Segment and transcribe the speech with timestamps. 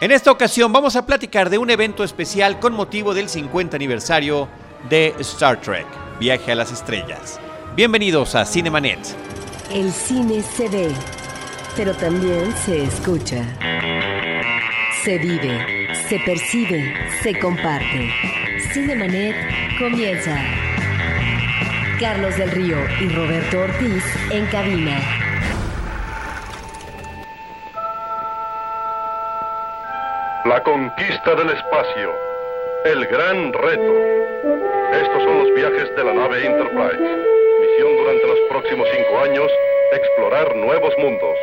[0.00, 4.48] En esta ocasión vamos a platicar de un evento especial con motivo del 50 aniversario
[4.88, 5.86] de Star Trek,
[6.20, 7.40] Viaje a las Estrellas.
[7.74, 8.98] Bienvenidos a Cinemanet.
[9.72, 10.92] El cine se ve,
[11.76, 13.44] pero también se escucha.
[15.02, 18.10] Se vive, se percibe, se comparte.
[18.72, 19.34] Cinemanet
[19.78, 20.65] comienza.
[22.00, 25.00] Carlos del Río y Roberto Ortiz en cabina.
[30.44, 32.12] La conquista del espacio.
[32.84, 33.94] El gran reto.
[34.92, 37.00] Estos son los viajes de la nave Enterprise.
[37.60, 39.50] Misión durante los próximos cinco años,
[39.92, 41.38] explorar nuevos mundos.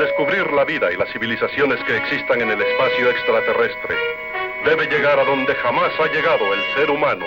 [0.00, 3.96] Descubrir la vida y las civilizaciones que existan en el espacio extraterrestre.
[4.64, 7.26] Debe llegar a donde jamás ha llegado el ser humano.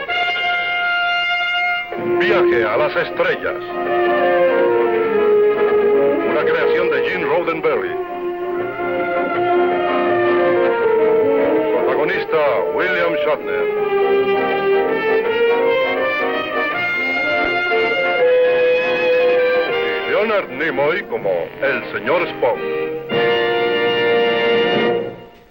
[1.98, 3.63] Viaje a las estrellas.
[6.30, 7.95] Una creación de Gene Roddenberry.
[11.73, 12.38] Protagonista
[12.73, 13.66] William Shatner.
[20.09, 21.30] Leonard Nimoy como
[21.61, 22.95] el señor Spock.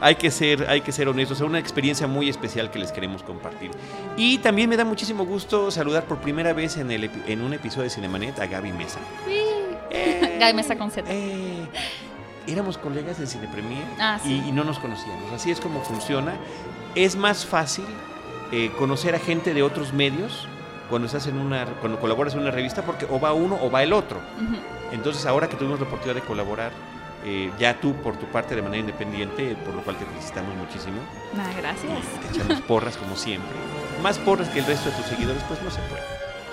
[0.00, 3.22] Hay que ser, hay que ser honestos, es una experiencia muy especial que les queremos
[3.22, 3.70] compartir.
[4.16, 7.84] Y también me da muchísimo gusto saludar por primera vez en, el, en un episodio
[7.84, 8.98] de Cinemanet a Gaby Mesa.
[9.90, 11.08] Eh, Gaby Mesa con Z.
[11.08, 11.66] eh,
[12.46, 14.42] éramos colegas en Cine Premier Ah, sí.
[14.44, 15.30] y, y no nos conocíamos.
[15.32, 16.34] Así es como funciona.
[16.94, 17.84] Es más fácil
[18.50, 20.46] eh, conocer a gente de otros medios
[20.90, 23.82] cuando estás en una, cuando colaboras en una revista, porque o va uno o va
[23.82, 24.20] el otro.
[24.90, 26.70] Entonces, ahora que tuvimos la oportunidad de colaborar,
[27.24, 30.98] eh, ya tú por tu parte de manera independiente, por lo cual te felicitamos muchísimo.
[31.34, 31.92] Nada, gracias.
[32.14, 33.56] Y te echamos porras como siempre.
[34.02, 36.02] Más porras que el resto de tus seguidores, pues no se puede.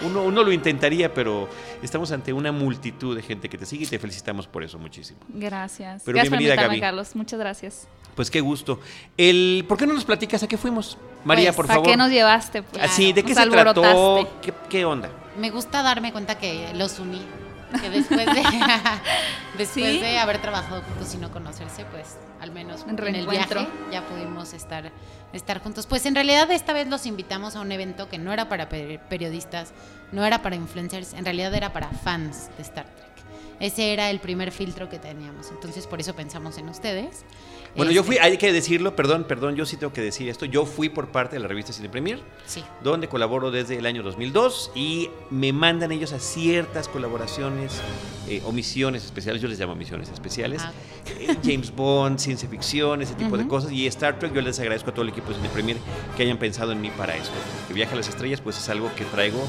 [0.02, 1.48] Uno, uno lo intentaría, pero
[1.82, 5.20] estamos ante una multitud de gente que te sigue y te felicitamos por eso muchísimo.
[5.30, 6.04] Gracias.
[6.06, 6.80] Pero gracias bienvenida, Gaby.
[6.80, 7.16] Carlos.
[7.16, 7.88] Muchas gracias.
[8.16, 8.80] Pues qué gusto.
[9.18, 10.98] El, ¿Por qué no nos platicas a qué fuimos?
[11.24, 11.90] María, Pues, por ¿Para favor.
[11.92, 12.64] qué nos llevaste?
[12.64, 12.84] Pues?
[12.84, 14.30] Así, ¿de qué Nos se trató?
[14.42, 15.10] ¿Qué, qué onda?
[15.38, 17.22] Me gusta darme cuenta que los uní.
[17.82, 18.44] Que después de,
[19.58, 20.00] después ¿Sí?
[20.00, 24.54] de haber trabajado juntos y no conocerse, pues al menos en el viaje ya pudimos
[24.54, 24.92] estar,
[25.34, 25.86] estar juntos.
[25.88, 29.00] Pues en realidad esta vez los invitamos a un evento que no era para pe-
[29.10, 29.74] periodistas,
[30.12, 33.10] no era para influencers, en realidad era para fans de Star Trek.
[33.60, 35.52] Ese era el primer filtro que teníamos.
[35.52, 37.26] Entonces por eso pensamos en ustedes.
[37.76, 40.46] Bueno, yo Este, fui, hay que decirlo, perdón, perdón, yo sí tengo que decir esto.
[40.46, 42.64] Yo fui por parte de la revista Cine Premier, Sí.
[42.84, 47.74] donde colaboro desde el año 2002 y me mandan ellos a ciertas colaboraciones
[48.28, 50.62] eh, o misiones especiales, yo les llamo misiones especiales.
[50.64, 50.72] Ah,
[51.20, 53.72] Eh, James Bond, ciencia ficción, ese tipo de cosas.
[53.72, 55.78] Y Star Trek, yo les agradezco a todo el equipo de Cine Premier
[56.18, 57.34] que hayan pensado en mí para esto.
[57.68, 59.40] Que Viaje a las Estrellas, pues es algo que traigo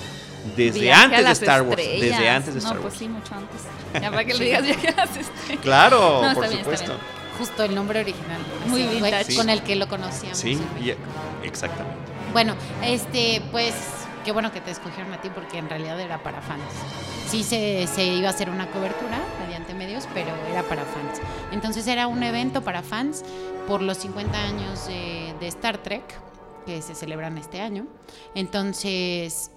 [0.57, 1.81] desde Viaje antes de Star Wars.
[1.83, 2.01] estrellas.
[2.19, 2.99] Desde antes de no, Star pues Wars.
[2.99, 3.61] sí, mucho antes.
[4.01, 5.63] Ya para que le digas viaje a las estrellas.
[5.63, 6.93] Claro, No, por bien, supuesto.
[7.41, 8.41] Justo el nombre original.
[8.67, 9.35] Muy Así fue vintage.
[9.35, 10.39] Con el que lo conocíamos.
[10.39, 10.61] Sí,
[11.43, 11.99] exactamente.
[12.35, 13.75] Bueno, este, pues
[14.25, 16.63] qué bueno que te escogieron a ti porque en realidad era para fans.
[17.29, 21.19] Sí se, se iba a hacer una cobertura mediante medios, pero era para fans.
[21.51, 23.25] Entonces era un evento para fans
[23.67, 26.05] por los 50 años de, de Star Trek
[26.67, 27.87] que se celebran este año.
[28.35, 29.51] Entonces,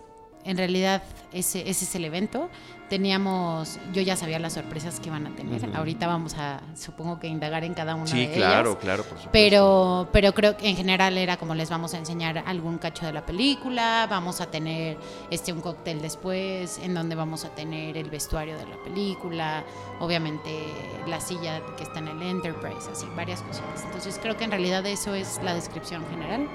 [0.45, 2.49] en realidad ese, ese es el evento.
[2.89, 5.75] Teníamos, yo ya sabía las sorpresas que iban a tener.
[5.75, 8.35] Ahorita vamos a, supongo que indagar en cada una de Sí, ellas.
[8.35, 9.29] claro, claro, por supuesto.
[9.31, 13.13] Pero, pero creo que en general era como les vamos a enseñar algún cacho de
[13.13, 14.97] la película, vamos a tener
[15.31, 19.63] este un cóctel después, en donde vamos a tener el vestuario de la película,
[19.99, 20.67] obviamente
[21.07, 23.83] la silla que está en el Enterprise, así, varias cositas.
[23.85, 26.47] Entonces creo que en realidad eso es la descripción general.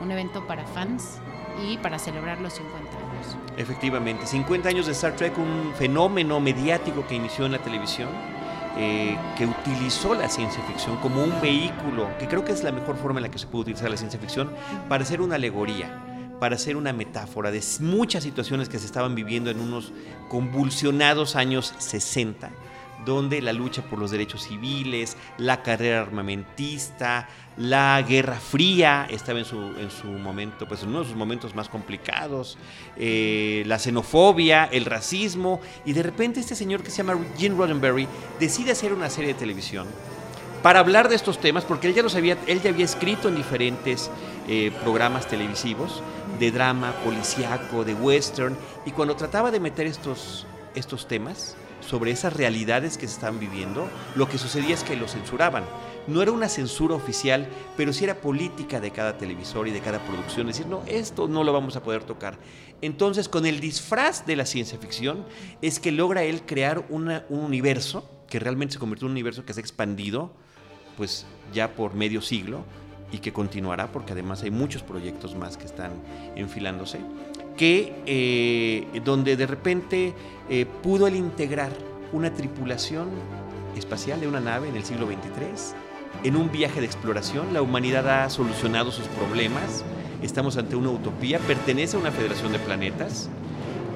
[0.00, 1.18] Un evento para fans
[1.66, 3.11] y para celebrar los 50 años.
[3.56, 8.08] Efectivamente, 50 años de Star Trek, un fenómeno mediático que inició en la televisión,
[8.76, 12.96] eh, que utilizó la ciencia ficción como un vehículo, que creo que es la mejor
[12.96, 14.50] forma en la que se puede utilizar la ciencia ficción,
[14.88, 16.02] para hacer una alegoría,
[16.40, 19.92] para hacer una metáfora de muchas situaciones que se estaban viviendo en unos
[20.28, 22.50] convulsionados años 60
[23.04, 29.44] donde la lucha por los derechos civiles, la carrera armamentista, la Guerra Fría estaba en
[29.44, 32.56] su, en su momento, pues en uno de sus momentos más complicados,
[32.96, 38.08] eh, la xenofobia, el racismo, y de repente este señor que se llama Gene Roddenberry
[38.40, 39.86] decide hacer una serie de televisión
[40.62, 43.34] para hablar de estos temas, porque él ya los había, él ya había escrito en
[43.34, 44.10] diferentes
[44.48, 46.02] eh, programas televisivos
[46.38, 48.56] de drama, policíaco, de western,
[48.86, 53.88] y cuando trataba de meter estos, estos temas sobre esas realidades que se están viviendo,
[54.14, 55.64] lo que sucedía es que lo censuraban.
[56.06, 57.46] No era una censura oficial,
[57.76, 61.44] pero sí era política de cada televisor y de cada producción, decir, no, esto no
[61.44, 62.38] lo vamos a poder tocar.
[62.80, 65.24] Entonces, con el disfraz de la ciencia ficción,
[65.60, 69.52] es que logra él crear un universo que realmente se convirtió en un universo que
[69.52, 70.32] se ha expandido,
[70.96, 72.64] pues ya por medio siglo
[73.12, 75.92] y que continuará porque además hay muchos proyectos más que están
[76.34, 76.98] enfilándose,
[77.56, 80.14] que eh, donde de repente
[80.48, 81.70] eh, pudo él integrar
[82.12, 83.10] una tripulación
[83.76, 85.76] espacial de una nave en el siglo XXIII,
[86.24, 89.84] en un viaje de exploración, la humanidad ha solucionado sus problemas,
[90.22, 93.28] estamos ante una utopía, pertenece a una federación de planetas,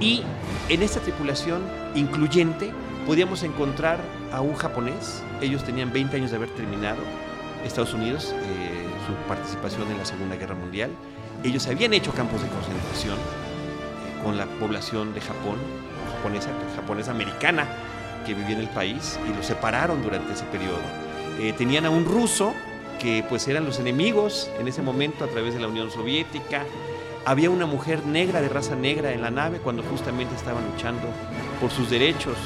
[0.00, 0.22] y
[0.68, 1.62] en esta tripulación
[1.94, 2.72] incluyente
[3.06, 4.00] podíamos encontrar
[4.32, 5.22] a un japonés.
[5.40, 6.98] Ellos tenían 20 años de haber terminado
[7.64, 10.90] Estados Unidos eh, su participación en la Segunda Guerra Mundial.
[11.44, 15.56] Ellos habían hecho campos de concentración eh, con la población de Japón,
[16.16, 17.66] japonesa, japonesa americana
[18.26, 21.05] que vivía en el país y los separaron durante ese periodo.
[21.40, 22.54] Eh, tenían a un ruso
[23.00, 26.64] que pues eran los enemigos en ese momento a través de la Unión Soviética.
[27.24, 31.08] Había una mujer negra de raza negra en la nave cuando justamente estaban luchando
[31.60, 32.36] por sus derechos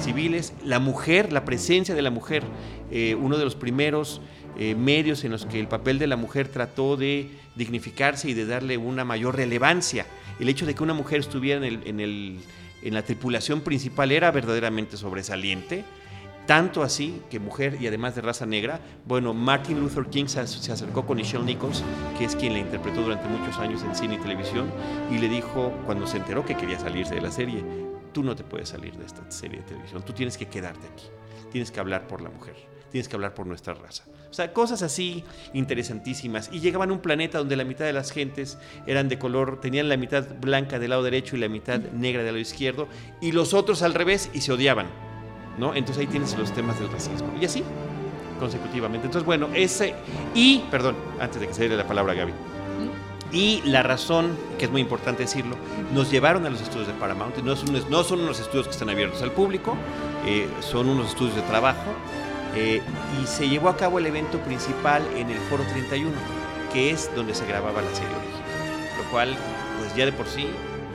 [0.00, 0.52] civiles.
[0.64, 2.42] La mujer, la presencia de la mujer,
[2.90, 4.20] eh, uno de los primeros
[4.58, 8.44] eh, medios en los que el papel de la mujer trató de dignificarse y de
[8.44, 10.04] darle una mayor relevancia.
[10.38, 12.38] El hecho de que una mujer estuviera en, el-
[12.82, 15.84] en la tripulación principal era verdaderamente sobresaliente.
[16.46, 21.06] Tanto así que mujer y además de raza negra, bueno, Martin Luther King se, acercó
[21.06, 21.82] con Nichelle Nichols,
[22.18, 24.70] que es quien la interpretó durante muchos años en cine y televisión,
[25.10, 27.64] y le dijo, cuando se enteró que quería salirse de la serie,
[28.12, 31.06] tú no te puedes salir de esta serie de televisión, tú tienes que quedarte aquí,
[31.50, 32.56] tienes que hablar por la mujer,
[32.90, 34.04] tienes que hablar por nuestra raza.
[34.28, 36.50] O sea, cosas así interesantísimas.
[36.52, 39.88] Y llegaban a un planeta donde la mitad de las gentes eran de color, tenían
[39.88, 42.88] la mitad blanca del lado derecho y la mitad negra del lado izquierdo,
[43.20, 45.13] y los otros al revés y se odiaban.
[45.58, 45.74] ¿No?
[45.74, 47.28] Entonces ahí tienes los temas del racismo.
[47.40, 47.62] Y así,
[48.38, 49.06] consecutivamente.
[49.06, 49.94] Entonces, bueno, ese.
[50.34, 52.32] Y, perdón, antes de que se dé la palabra a Gaby.
[53.32, 55.56] Y la razón, que es muy importante decirlo,
[55.92, 57.36] nos llevaron a los estudios de Paramount.
[57.38, 59.76] No son, no son unos estudios que están abiertos al público,
[60.24, 61.98] eh, son unos estudios de trabajo.
[62.56, 62.80] eh,
[63.20, 66.12] y se llevó a cabo el evento principal en el Foro 31,
[66.72, 68.54] que es donde se grababa la serie original.
[68.96, 69.36] Lo cual,
[69.76, 70.46] pues ya de por sí,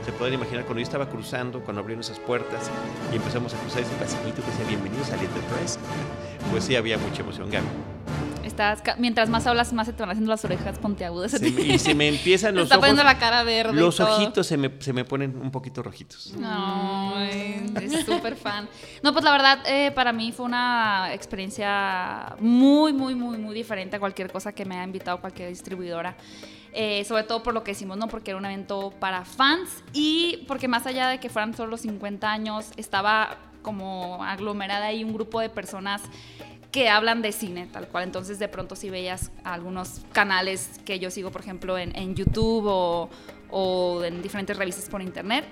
[0.04, 2.70] se pueden imaginar cuando yo estaba cruzando, cuando abrieron esas puertas
[3.12, 5.78] y empezamos a cruzar ese pasillito que decía bienvenidos al Enterprise,
[6.50, 7.66] pues sí había mucha emoción, Gaby.
[8.44, 11.30] Estás, mientras más hablas, más se te van haciendo las orejas pontiagudas.
[11.32, 12.88] Se me- y se me empiezan los está ojos.
[12.88, 13.72] poniendo la cara verde.
[13.72, 14.16] y Los todo.
[14.16, 16.34] ojitos se me, se me ponen un poquito rojitos.
[16.42, 18.68] Ay, es súper fan.
[19.02, 23.96] No, pues la verdad, eh, para mí fue una experiencia muy, muy, muy, muy diferente
[23.96, 26.16] a cualquier cosa que me haya invitado cualquier distribuidora.
[26.72, 28.06] Eh, sobre todo por lo que hicimos, ¿no?
[28.06, 31.80] Porque era un evento para fans y porque más allá de que fueran solo los
[31.80, 36.02] 50 años, estaba como aglomerada ahí un grupo de personas
[36.70, 38.04] que hablan de cine, tal cual.
[38.04, 42.66] Entonces, de pronto, si veías algunos canales que yo sigo, por ejemplo, en, en YouTube
[42.66, 43.10] o,
[43.50, 45.44] o en diferentes revistas por internet.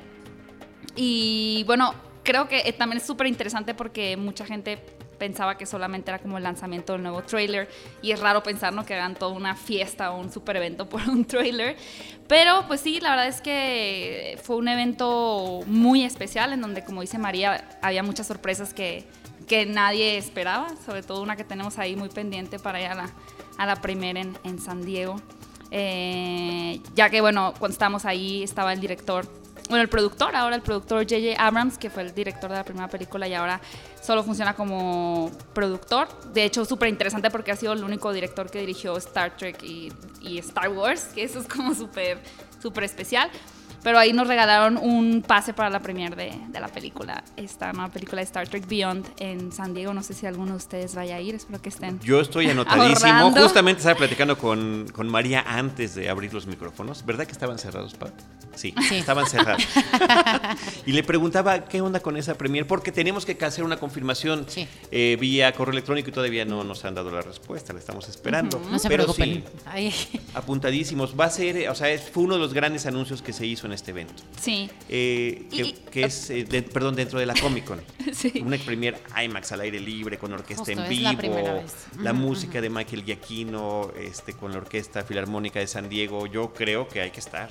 [0.94, 4.84] Y bueno, creo que eh, también es súper interesante porque mucha gente
[5.18, 7.68] pensaba que solamente era como el lanzamiento del nuevo trailer
[8.02, 8.84] y es raro pensar ¿no?
[8.86, 11.76] que hagan toda una fiesta o un super evento por un trailer.
[12.28, 17.00] Pero pues sí, la verdad es que fue un evento muy especial en donde, como
[17.00, 19.04] dice María, había muchas sorpresas que,
[19.46, 23.10] que nadie esperaba, sobre todo una que tenemos ahí muy pendiente para ir a la,
[23.56, 25.16] a la primera en, en San Diego.
[25.70, 29.26] Eh, ya que, bueno, cuando estábamos ahí estaba el director,
[29.68, 31.40] bueno, el productor, ahora el productor J.J.
[31.40, 33.60] Abrams, que fue el director de la primera película y ahora
[34.00, 36.08] solo funciona como productor.
[36.32, 39.92] De hecho, súper interesante porque ha sido el único director que dirigió Star Trek y,
[40.22, 42.18] y Star Wars, que eso es como súper,
[42.62, 43.30] súper especial.
[43.82, 47.90] Pero ahí nos regalaron un pase para la premiere de, de la película, esta nueva
[47.92, 49.94] película de Star Trek Beyond en San Diego.
[49.94, 52.00] No sé si alguno de ustedes vaya a ir, espero que estén.
[52.00, 53.10] Yo estoy anotadísimo.
[53.12, 53.42] Ahorrando.
[53.42, 57.04] Justamente estaba platicando con, con María antes de abrir los micrófonos.
[57.06, 58.10] ¿Verdad que estaban cerrados, Pau?
[58.54, 58.96] Sí, Sí.
[58.96, 59.62] estaban cerrados.
[60.86, 64.66] y le preguntaba qué onda con esa premier, porque tenemos que hacer una confirmación Sí.
[64.90, 67.72] eh, vía correo electrónico y todavía no nos han dado la respuesta.
[67.72, 68.60] La estamos esperando.
[68.70, 69.34] No se Pero preocupen.
[69.34, 69.94] sí, Ay,
[70.34, 71.14] apuntadísimos.
[71.18, 73.67] Va a ser, o sea, es- fue uno de los grandes anuncios que se hizo
[73.68, 74.22] en este evento.
[74.40, 74.68] Sí.
[74.88, 77.80] Eh, que, Y- que es, eh, de- perdón, dentro de la Comic Con.
[78.12, 78.32] Sí.
[78.44, 81.62] Una premier IMAX al aire libre con orquesta Justo, en la vivo,
[82.00, 86.26] la música de Michael Giacchino, este, con la Orquesta Filarmónica de San Diego.
[86.26, 87.50] Yo creo que hay que estar.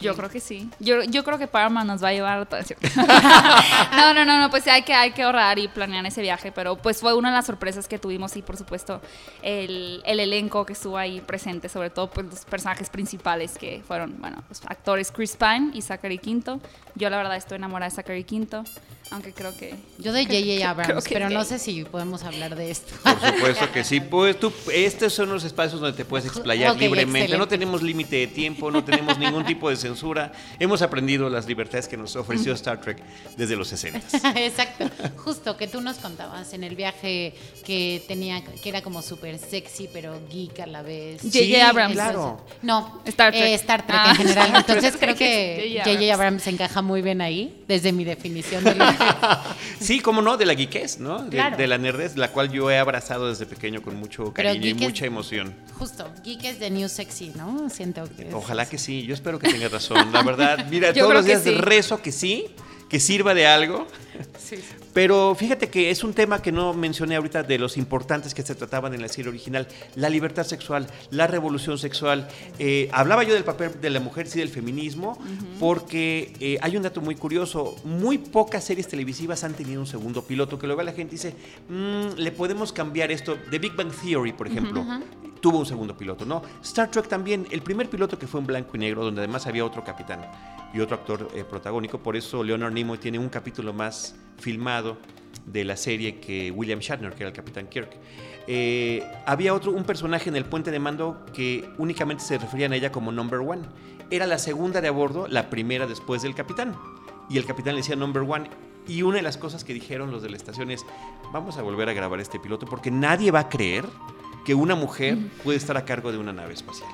[0.00, 0.70] Yo creo que sí.
[0.78, 2.48] Yo, yo creo que Paramount nos va a llevar a.
[3.96, 6.76] No, no, no, no, pues hay que, hay que ahorrar y planear ese viaje, pero
[6.76, 9.00] pues fue una de las sorpresas que tuvimos y por supuesto
[9.42, 14.16] el, el elenco que estuvo ahí presente, sobre todo pues los personajes principales que fueron,
[14.20, 16.60] bueno, los actores Chris Pine y Zachary Quinto.
[16.94, 18.64] Yo la verdad estoy enamorada de Zachary Quinto,
[19.10, 19.74] aunque creo que...
[19.98, 20.44] Yo de J.J.
[20.44, 22.94] creo Abrams, pero no sé si podemos hablar de esto.
[23.02, 24.00] Por supuesto que sí.
[24.00, 27.20] Pues tú, estos son los espacios donde te puedes explayar libremente.
[27.20, 27.38] excelente.
[27.38, 30.32] No tenemos límite de tiempo, no tenemos ningún tipo de censura.
[30.58, 32.98] Hemos aprendido las libertades que nos ofreció Star Trek
[33.36, 34.00] desde los 60.
[34.36, 37.34] Exacto, justo que tú nos contabas en el viaje
[37.64, 41.22] que tenía, que era como súper sexy, pero geek a la vez.
[41.22, 41.38] J.J.
[41.38, 41.94] Sí, Abrams.
[41.94, 42.44] claro.
[42.62, 43.44] No, Star Trek.
[43.44, 44.10] eh, Star Trek Ah.
[44.10, 44.52] en general.
[44.56, 45.90] Entonces creo que J.J.
[46.14, 46.18] Abrams.
[46.18, 48.74] Abrams encaja muy bien ahí, desde mi definición de
[49.80, 51.22] Sí, cómo no, de la geekés, ¿no?
[51.24, 51.56] De, Claro.
[51.56, 54.76] de la nerdez, la cual yo he abrazado desde pequeño con mucho cariño y es-
[54.76, 55.54] mucha emoción.
[55.78, 57.70] Justo, geek es de New Sexy, ¿no?
[57.70, 60.12] Siento que es- Ojalá que sí, yo espero que tengas razón.
[60.12, 61.50] La verdad, mira, todos los días sí.
[61.52, 62.46] rezo que sí,
[62.88, 63.86] que sirva de algo.
[64.98, 68.56] Pero fíjate que es un tema que no mencioné ahorita de los importantes que se
[68.56, 72.26] trataban en la serie original, la libertad sexual, la revolución sexual.
[72.58, 75.16] Eh, hablaba yo del papel de la mujer y del feminismo,
[75.60, 80.22] porque eh, hay un dato muy curioso, muy pocas series televisivas han tenido un segundo
[80.22, 81.32] piloto, que luego la gente dice,
[81.68, 83.38] "Mm, le podemos cambiar esto.
[83.52, 84.84] The Big Bang Theory, por ejemplo,
[85.40, 86.42] tuvo un segundo piloto, ¿no?
[86.62, 89.64] Star Trek también, el primer piloto que fue en blanco y negro, donde además había
[89.64, 90.24] otro capitán
[90.72, 94.98] y otro actor eh, protagónico, por eso Leonard Nimoy tiene un capítulo más filmado
[95.46, 97.90] de la serie que William Shatner, que era el capitán Kirk.
[98.46, 102.76] Eh, había otro, un personaje en el puente de mando que únicamente se referían a
[102.76, 103.62] ella como number one.
[104.10, 106.74] Era la segunda de a bordo, la primera después del capitán.
[107.28, 108.48] Y el capitán le decía number one.
[108.86, 110.84] Y una de las cosas que dijeron los de la estación es,
[111.30, 113.84] vamos a volver a grabar este piloto porque nadie va a creer
[114.48, 116.88] que una mujer puede estar a cargo de una nave espacial.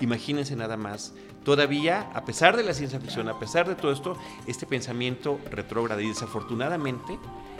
[0.00, 1.12] Imagínense nada más.
[1.42, 6.00] Todavía, a pesar de la ciencia ficción, a pesar de todo esto, este pensamiento retrógrado
[6.02, 7.18] y desafortunadamente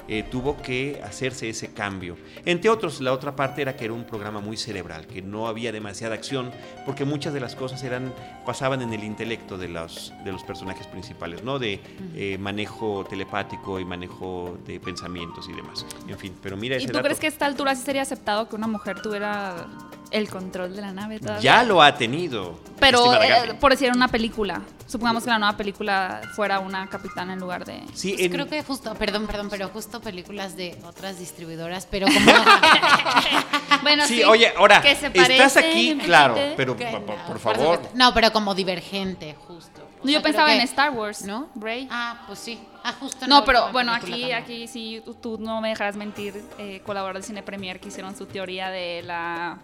[0.08, 2.16] eh, tuvo que hacerse ese cambio.
[2.44, 5.72] Entre otros, la otra parte era que era un programa muy cerebral, que no había
[5.72, 6.50] demasiada acción,
[6.84, 8.12] porque muchas de las cosas eran
[8.44, 11.58] pasaban en el intelecto de los, de los personajes principales, ¿no?
[11.58, 11.80] De
[12.14, 15.86] eh, manejo telepático y manejo de pensamientos y demás.
[16.08, 17.04] En fin, pero mira ¿Y ese tú dato.
[17.04, 19.66] crees que a esta altura sí sería aceptado que una mujer tuviera
[20.10, 21.40] el control de la nave todavía?
[21.42, 22.58] Ya lo ha tenido.
[22.80, 24.62] Pero eh, por decir una película.
[24.86, 27.82] Supongamos que la nueva película fuera una capitana en lugar de.
[27.94, 32.06] Sí, Pues en- creo que justo, perdón, perdón, pero justo películas de otras distribuidoras, pero
[32.06, 32.18] como
[33.82, 37.26] Bueno, Sí, oye, ahora, que se estás aquí, claro, pero Que por, no, por- por
[37.26, 37.80] por favor.
[37.94, 39.82] No, pero como divergente, justo.
[40.02, 41.48] O yo sea, pensaba en Star Wars, ¿No?
[41.54, 41.88] Rey.
[41.90, 42.60] Ah, pues sí.
[42.84, 43.26] Ah, justo.
[43.26, 44.34] No, pero bueno, aquí, también.
[44.34, 48.26] aquí sí, tú, no me dejarás mentir, eh, colaboradores de Cine Premier que hicieron su
[48.26, 49.56] teoría de la...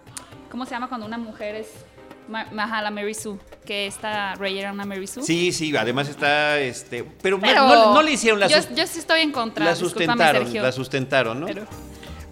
[0.51, 1.69] ¿Cómo se llama cuando una mujer es...
[2.57, 5.23] Ajá, la Mary Sue, que esta Rey era una Mary Sue.
[5.25, 8.87] Sí, sí, además está, este, pero, no- Pero no, no le hicieron la, yo, yo
[8.87, 10.63] sí estoy en contra, la sustentaron, Sergio.
[10.63, 11.47] la sustentaron, ¿no?
[11.47, 11.67] Pero-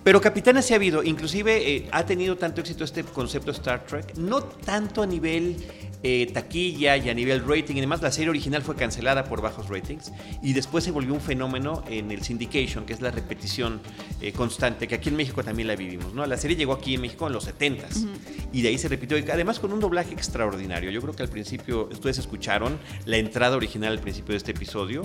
[0.05, 4.15] Pero Capitana sí ha habido, inclusive eh, ha tenido tanto éxito este concepto Star Trek,
[4.17, 5.57] no tanto a nivel
[6.03, 8.03] eh, taquilla y a nivel rating y demás.
[8.03, 10.13] La serie original fue cancelada por bajos ratings
[10.43, 13.81] y después se volvió un fenómeno en el syndication, que es la repetición
[14.21, 16.15] eh, constante, que aquí en México también la vivimos.
[16.15, 16.25] ¿no?
[16.27, 18.07] La serie llegó aquí en México en los 70s
[18.53, 20.91] y de ahí se repitió, y además con un doblaje extraordinario.
[20.91, 25.03] Yo creo que al principio, ustedes escucharon la entrada original al principio de este episodio.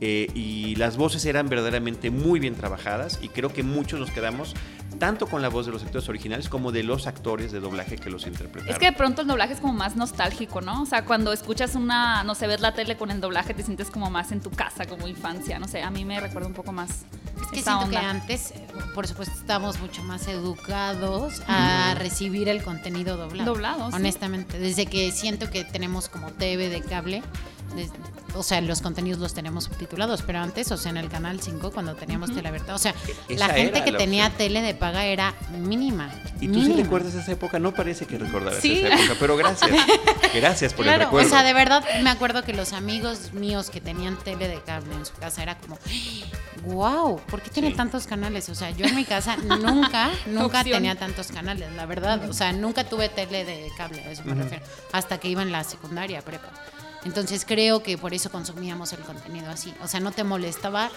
[0.00, 4.54] Eh, y las voces eran verdaderamente muy bien trabajadas y creo que muchos nos quedamos
[4.98, 8.10] tanto con la voz de los actores originales como de los actores de doblaje que
[8.10, 8.72] los interpretaron.
[8.72, 10.82] Es que de pronto el doblaje es como más nostálgico, ¿no?
[10.82, 13.90] O sea, cuando escuchas una, no sé, ves la tele con el doblaje, te sientes
[13.90, 16.72] como más en tu casa, como infancia, no sé, a mí me recuerda un poco
[16.72, 16.90] más
[17.40, 18.00] Es que esa siento onda.
[18.00, 23.52] que antes, eh, por supuesto, estábamos mucho más educados a recibir el contenido doblado.
[23.52, 23.96] Doblado, sí.
[23.96, 27.22] Honestamente, desde que siento que tenemos como TV de cable,
[28.34, 31.70] o sea, los contenidos los tenemos subtitulados, pero antes, o sea, en el canal 5
[31.72, 32.94] cuando teníamos abierta, o sea,
[33.28, 34.38] Esa la gente que la tenía opción.
[34.38, 36.10] tele de paga era mínima.
[36.40, 36.82] ¿Y tú sí mínima.
[36.82, 37.58] recuerdas esa época?
[37.58, 38.80] No parece que recordaras Sí.
[38.80, 39.70] esa época, pero gracias.
[40.34, 41.26] Gracias por el recuerdo.
[41.26, 44.94] o sea, de verdad me acuerdo que los amigos míos que tenían tele de cable
[44.94, 45.78] en su casa era como,
[46.66, 47.74] wow, ¿por qué tiene Sí.
[47.76, 48.48] tantos canales?
[48.50, 50.76] O sea, yo en mi casa nunca, nunca Opción.
[50.76, 52.28] tenía tantos canales, la verdad.
[52.28, 55.50] O sea, nunca tuve tele de cable, a eso me refiero, hasta que iba en
[55.52, 56.50] la secundaria, prepa.
[57.04, 59.72] Entonces creo que por eso consumíamos el contenido así.
[59.82, 60.90] O sea, no te molestaba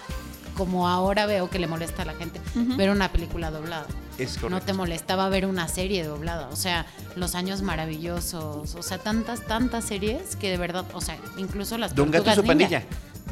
[0.56, 2.40] como ahora veo que le molesta a la gente
[2.76, 3.86] ver una película doblada.
[4.18, 4.66] Es no correcto.
[4.66, 6.48] te molestaba ver una serie doblada.
[6.48, 6.84] O sea,
[7.16, 11.94] Los Años Maravillosos, o sea, tantas, tantas series que de verdad, o sea, incluso las
[11.94, 12.46] Don Gato y su Ninja.
[12.48, 12.82] pandilla.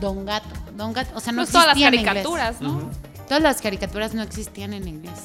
[0.00, 2.14] Don Gato, Don Gato, o sea, no Pues todas las existían en inglés.
[2.14, 2.90] caricaturas, ¿no?
[3.28, 5.18] Todas las caricaturas no existían en inglés.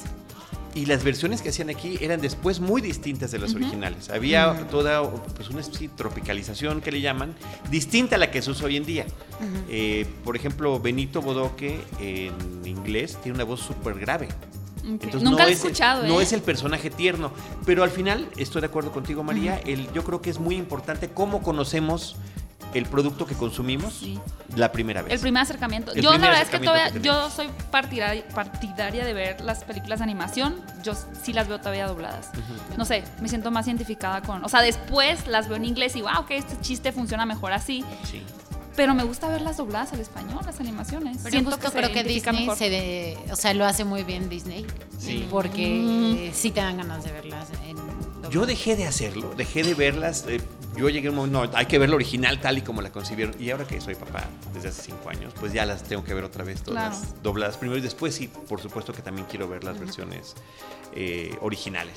[0.76, 4.10] Y las versiones que hacían aquí eran después muy distintas de las originales.
[4.10, 7.34] Había toda pues, una especie de tropicalización que le llaman,
[7.70, 9.06] distinta a la que se usa hoy en día.
[9.70, 14.28] Eh, por ejemplo, Benito Bodoque en inglés tiene una voz súper grave.
[14.80, 14.84] Ok.
[14.84, 16.24] Entonces, Nunca no he es, escuchado, No ¿eh?
[16.24, 17.32] es el personaje tierno.
[17.64, 21.08] Pero al final, estoy de acuerdo contigo, María, el, yo creo que es muy importante
[21.08, 22.16] cómo conocemos
[22.74, 24.18] el producto que consumimos Sí.
[24.54, 25.12] la primera vez.
[25.14, 25.92] El primer acercamiento.
[25.92, 29.64] El yo la verdad es que todavía, que yo soy partidaria, partidaria de ver las
[29.64, 30.60] películas de animación.
[30.82, 30.92] Yo
[31.22, 32.30] sí las veo todavía dobladas.
[32.76, 34.44] No sé, me siento más identificada con...
[34.44, 37.84] O sea, después las veo en inglés y, wow, que este chiste funciona mejor así.
[38.04, 38.22] Sí.
[38.74, 41.16] Pero me gusta verlas dobladas al español, las animaciones.
[41.22, 42.58] Pero Siento justo se creo que Disney mejor.
[42.58, 44.66] se de, o sea, lo hace muy bien Disney.
[44.98, 45.26] Sí.
[45.30, 47.78] Porque sí te dan ganas de verlas en
[48.30, 50.24] Yo dejé de hacerlo, dejé de verlas.
[50.28, 50.40] eh,
[50.76, 52.92] yo llegué a un momento, no, hay que ver la original tal y como la
[52.92, 53.34] concibieron.
[53.40, 56.22] Y ahora que soy papá desde hace cinco años, pues ya las tengo que ver
[56.24, 57.14] otra vez todas Claro.
[57.22, 60.34] dobladas primero y después sí, por supuesto que también quiero ver las versiones
[60.94, 61.94] eh, originales.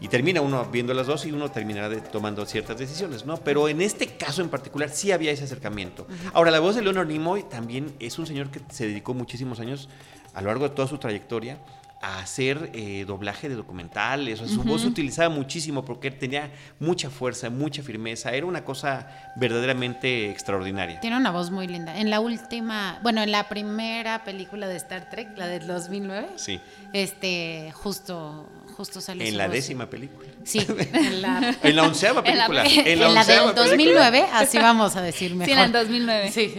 [0.00, 3.36] Y termina uno viendo las dos y uno terminará de- tomando ciertas decisiones, ¿no?
[3.38, 6.06] Pero en este caso en particular sí había ese acercamiento.
[6.32, 9.88] Ahora, la voz de Leonard Nimoy también es un señor que se dedicó muchísimos años
[10.34, 11.58] a lo largo de toda su trayectoria
[12.02, 14.40] a hacer eh, doblaje de documentales.
[14.40, 18.30] O sea, su voz se utilizaba muchísimo porque tenía mucha fuerza, mucha firmeza.
[18.32, 20.98] Era una cosa verdaderamente extraordinaria.
[21.00, 21.98] Tiene una voz muy linda.
[21.98, 26.58] En la última, bueno, en la primera película de Star Trek, la del 2009, Sí,
[26.94, 29.54] este, justo, justo sale en su la voz.
[29.54, 30.28] décima película.
[30.44, 32.62] Sí, en la, En la onceava En la película.
[32.82, 34.06] pe- en la onceava del película.
[34.10, 35.46] 2009, así vamos a decir mejor.
[35.46, 36.30] Sí, en el 2009.
[36.32, 36.54] Sí.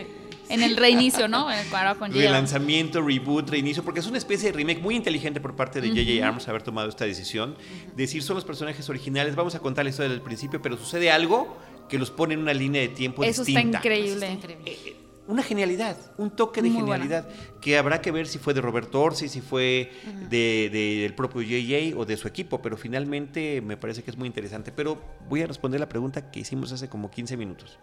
[0.52, 1.48] En el reinicio, ¿no?
[1.50, 2.12] Ahora con.
[2.14, 6.26] Relanzamiento, reboot, reinicio, porque es una especie de remake muy inteligente por parte de J.J.
[6.26, 7.56] Abrams haber tomado esta decisión.
[7.96, 11.58] Decir, son los personajes originales, vamos a contar la historia del principio, pero sucede algo
[11.90, 13.78] que los pone en una línea de tiempo Eso está distinta.
[13.80, 14.12] increíble.
[14.14, 14.72] Está increíble.
[14.72, 14.96] Eh, eh,
[15.28, 17.04] una genialidad, un toque de Muy buena.
[17.04, 17.30] genialidad
[17.62, 19.92] que habrá que ver si fue de Roberto Orsi, si fue
[20.30, 24.18] de, de- del propio JJ o de su equipo, pero finalmente me parece que es
[24.18, 24.72] muy interesante.
[24.72, 27.78] Pero voy a responder la pregunta que hicimos hace como 15 minutos.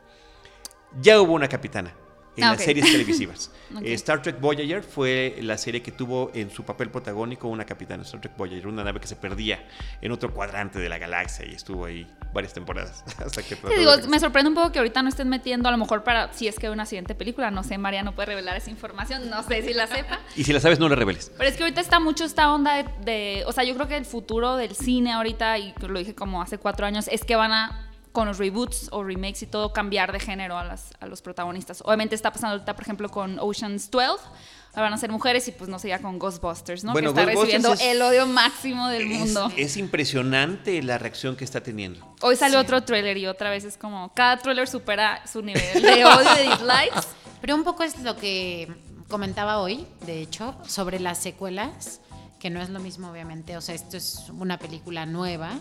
[1.00, 1.94] Ya hubo una capitana
[2.38, 3.50] en Ah, las series televisivas.
[3.83, 8.02] Eh, Star Trek Voyager fue la serie que tuvo en su papel protagónico una capitana.
[8.02, 9.62] Star Trek Voyager, una nave que se perdía
[10.00, 13.93] en otro cuadrante de la galaxia y estuvo ahí varias temporadas hasta que Sí, digo,
[14.08, 16.58] me sorprende un poco que ahorita no estén metiendo, a lo mejor para si es
[16.58, 19.60] que hay una siguiente película, no sé, María no puede revelar esa información, no sé
[19.62, 20.19] si la sepa.
[20.36, 21.30] Y si la sabes, no la reveles.
[21.36, 23.97] Pero es que ahorita está mucho esta onda de, de- o sea, yo creo que
[23.99, 27.52] el futuro del cine ahorita, y lo dije como hace cuatro años, es que van
[27.52, 27.87] a,
[28.19, 31.83] con los reboots o remakes y todo, cambiar de género a, las, a los protagonistas.
[31.85, 34.25] Obviamente está pasando ahorita, por ejemplo, con Ocean's 12,
[34.71, 36.91] ahora van a ser mujeres y pues no sé, ya con Ghostbusters, ¿no?
[36.95, 39.52] Bueno, que está recibiendo es- el odio máximo del Es- mundo.
[39.57, 42.13] Es, impresionante la reacción que está teniendo.
[42.21, 46.04] Hoy salió otro tráiler y otra vez es como, cada tráiler supera su nivel de
[46.04, 47.07] odio y de dislikes.
[47.41, 48.67] Pero un poco es lo que
[49.09, 52.00] comentaba hoy, de hecho, sobre las secuelas,
[52.41, 53.57] que no es lo mismo, obviamente.
[53.57, 55.52] O sea, esto es una película nueva,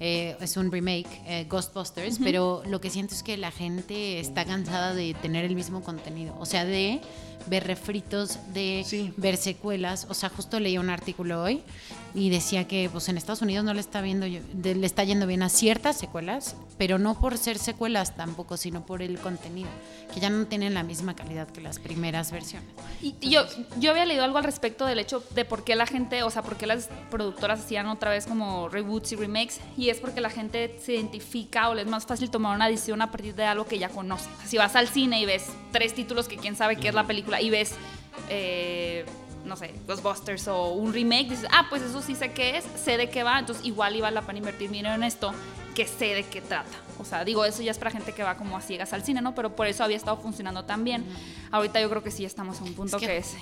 [0.00, 4.46] eh, es un remake, eh, Ghostbusters, pero lo que siento es que la gente está
[4.46, 6.34] cansada de tener el mismo contenido.
[6.40, 7.00] O sea, de
[7.46, 9.12] ver refritos, de Sí.
[9.16, 10.06] ver secuelas.
[10.10, 11.62] O sea, justo leí un artículo hoy
[12.14, 15.42] y decía que pues en Estados Unidos no le está viendo le está yendo bien
[15.42, 19.68] a ciertas secuelas, pero no por ser secuelas tampoco, sino por el contenido,
[20.12, 22.68] que ya no tienen la misma calidad que las primeras versiones.
[23.02, 23.42] Y y yo,
[23.78, 26.42] yo había leído algo al respecto del hecho de por qué la gente, o sea,
[26.42, 30.30] por qué las productoras hacían otra vez como reboots y remakes, y es porque la
[30.30, 33.66] gente se identifica o le es más fácil tomar una decisión a partir de algo
[33.66, 34.28] que ya conoce.
[34.46, 37.29] Si vas al cine y ves tres títulos que quién sabe qué es la película
[37.38, 37.74] y ves,
[38.28, 39.04] eh,
[39.44, 42.96] no sé, Ghostbusters o un remake, dices, ah, pues eso sí sé qué es, sé
[42.96, 45.32] de qué va, entonces igual iba la pena invertir dinero en esto
[45.74, 46.76] que sé de qué trata.
[47.00, 49.20] O sea, digo, eso ya es para gente que va como a ciegas al cine,
[49.22, 49.34] ¿no?
[49.34, 51.04] Pero por eso había estado funcionando tan bien.
[51.50, 53.34] Ahorita yo creo que sí estamos a un punto que- que, es...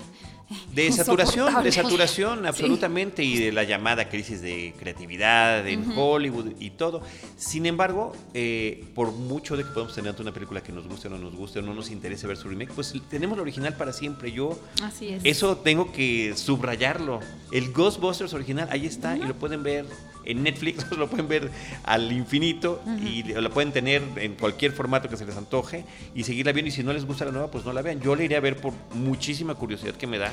[0.73, 6.71] De saturación, de saturación, absolutamente, y de la llamada crisis de creatividad en Hollywood y
[6.71, 7.03] todo.
[7.37, 11.11] Sin embargo, eh, por mucho de que podamos tener una película que nos guste o
[11.11, 13.93] no nos guste o no nos interese ver su remake, pues tenemos la original para
[13.93, 14.33] siempre.
[14.33, 15.21] Yo Así es.
[15.23, 17.21] Eso tengo que subrayarlo.
[17.53, 19.85] El Ghostbusters original, ahí está y lo pueden ver
[20.29, 21.51] en Netflix, lo pueden ver
[21.85, 26.53] al infinito y lo pueden tener en cualquier formato que se les antoje y seguirla
[26.53, 26.69] viendo.
[26.69, 28.01] Y si no les gusta la nueva, pues no la vean.
[28.01, 30.31] Yo la iré a ver por muchísima curiosidad que me da,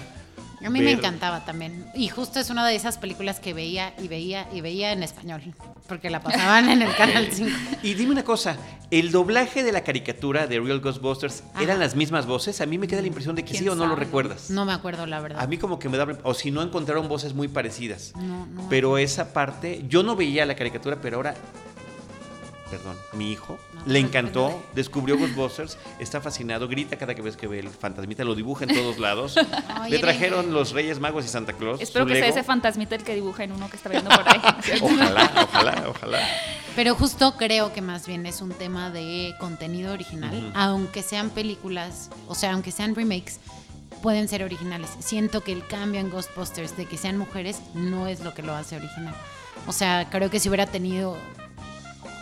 [0.64, 1.86] A mí me encantaba también.
[1.96, 5.42] Y justo es una de esas películas que veía y veía y veía en español.
[5.88, 7.52] Porque la pasaban en el Canal 5.
[7.84, 8.58] Y dime una cosa,
[8.90, 12.62] ¿el doblaje de la caricatura de Real Ghostbusters eran las mismas voces?
[12.62, 14.50] A mí me queda la impresión de que ¿Quién sí o no lo recuerdas.
[14.50, 15.42] No me acuerdo, la verdad.
[15.42, 16.08] A mí como que me da...
[16.24, 18.14] O si no encontraron voces muy parecidas.
[18.16, 18.70] No, no.
[18.70, 21.36] Pero esa parte, yo no veía la caricatura, pero ahora,
[22.78, 24.64] perdón, mi hijo No, le encantó, no.
[24.74, 29.00] descubrió Ghostbusters, está fascinado, grita cada vez que ve el fantasmita, lo dibuja en todos
[29.00, 29.36] lados.
[29.70, 31.80] Ay, le trajeron los Reyes Magos y Santa Claus.
[31.80, 34.28] Espero su que sea ese fantasmita el que dibuja en uno que está viendo por
[34.28, 34.42] ahí.
[34.82, 36.20] Ojalá, ojalá, ojalá.
[36.76, 42.10] Pero justo creo que más bien es un tema de contenido original, aunque sean películas,
[42.28, 43.40] o sea, aunque sean remakes,
[44.02, 44.90] pueden ser originales.
[45.00, 48.54] Siento que el cambio en Ghostbusters de que sean mujeres no es lo que lo
[48.54, 49.16] hace original.
[49.68, 51.18] O sea, creo que si hubiera tenido,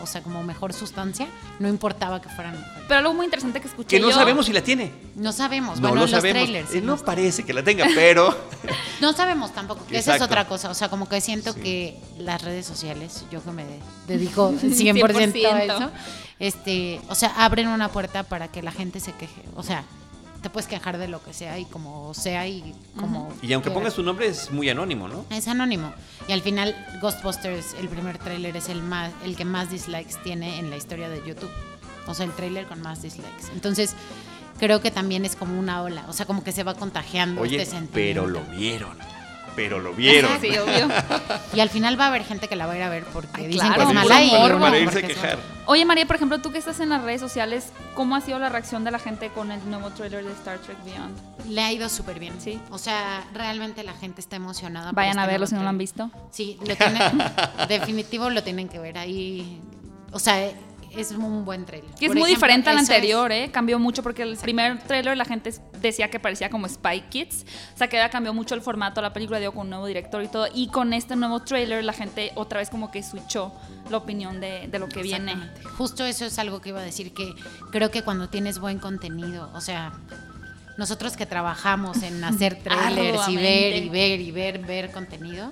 [0.04, 1.28] o sea, como mejor sustancia,
[1.60, 2.84] no importaba que fueran mujeres.
[2.88, 4.92] Pero algo muy interesante que escuché Que no yo- sabemos si la tiene.
[5.16, 6.44] No sabemos, No bueno, lo en los sabemos.
[6.44, 6.74] trailers.
[6.76, 8.36] Eh, no parece que la tenga, pero
[9.02, 10.70] No sabemos tampoco, esa es otra cosa.
[10.70, 11.60] O sea, como que siento Sí.
[11.62, 15.76] que las redes sociales, yo que me de- dedico 100%, a 100%.
[15.76, 15.92] eso,
[16.40, 19.42] este, o sea, abren una puerta para que la gente se queje.
[19.56, 19.84] O sea,
[20.44, 23.34] te puedes quejar de lo que sea y como sea y como...
[23.42, 25.26] y aunque pongas tu nombre es muy anónimo, ¿no?
[25.32, 25.94] Es anónimo.
[26.28, 30.60] Y al final, Ghostbusters, el primer tráiler, es el, más, el que más dislikes tiene
[30.60, 31.50] en la historia de YouTube.
[32.08, 33.52] O sea, el tráiler con más dislikes.
[33.54, 33.96] Entonces,
[34.60, 36.06] creo que también es como una ola.
[36.10, 37.94] O sea, como que se va contagiando Oye, este sentimiento.
[37.94, 38.98] pero lo vieron.
[39.56, 40.32] Pero lo vieron.
[40.42, 40.90] Sí, obvio.
[41.54, 43.30] Y al final va a haber gente que la va a ir a ver porque
[43.34, 45.38] Ay, dicen claro, que es mala y Para irse a quejar.
[45.66, 48.50] Oye, María, por ejemplo, tú que estás en las redes sociales, ¿cómo ha sido la
[48.50, 51.16] reacción de la gente con el nuevo trailer de Star Trek Beyond?
[51.50, 52.34] Le ha ido súper bien.
[52.42, 52.60] Sí.
[52.70, 54.92] O sea, realmente la gente está emocionada.
[54.92, 56.12] Vayan este a verlo nuevo si no lo han visto.
[56.32, 57.02] Sí, lo tienen,
[57.68, 59.62] definitivo lo tienen que ver ahí.
[60.12, 60.52] O sea,
[60.96, 61.90] es un buen trailer.
[61.96, 63.50] Que es Por muy ejemplo, diferente al es- anterior, ¿eh?
[63.52, 65.52] Cambió mucho porque el primer trailer la gente
[65.82, 67.46] decía que parecía como Spy Kids.
[67.74, 70.24] O sea, que ya cambió mucho el formato, la película dio con un nuevo director
[70.24, 70.48] y todo.
[70.54, 73.52] Y con este nuevo trailer la gente otra vez como que switchó
[73.90, 75.36] la opinión de, de lo que viene.
[75.78, 77.34] Justo eso es algo que iba a decir, que
[77.72, 79.94] creo que cuando tienes buen contenido, o sea,
[80.78, 85.52] nosotros que trabajamos en hacer trailers y ver y ver y ver, ver contenido,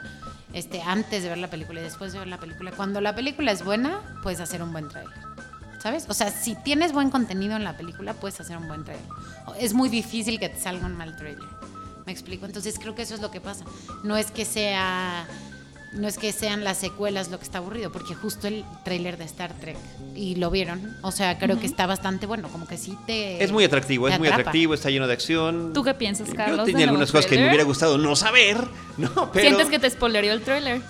[0.54, 3.52] este, antes de ver la película y después de ver la película, cuando la película
[3.52, 5.14] es buena, puedes hacer un buen trailer.
[5.82, 6.06] ¿Sabes?
[6.10, 9.06] O sea, si tienes buen contenido en la película, puedes hacer un buen trailer.
[9.60, 11.48] Es muy difícil que te salga un mal trailer.
[12.06, 12.46] ¿Me explico?
[12.46, 13.65] Entonces creo que eso es lo que pasa.
[14.04, 15.26] No es que sea
[15.94, 19.26] no es que sean las secuelas lo que está aburrido, porque justo el tráiler de
[19.26, 19.76] Star Trek
[20.16, 23.52] y lo vieron, o sea, creo que está bastante bueno, como que sí te Es
[23.52, 25.74] muy atractivo, es muy atractivo, está lleno de acción.
[25.74, 27.50] ¿Tú qué piensas, Yo Carlos, tenía del algunas cosas que me tráiler?
[27.52, 28.58] hubiera gustado no saber,
[28.98, 29.32] ¿no?
[29.34, 30.82] Pero ¿Sientes que te spoilerió el trailer?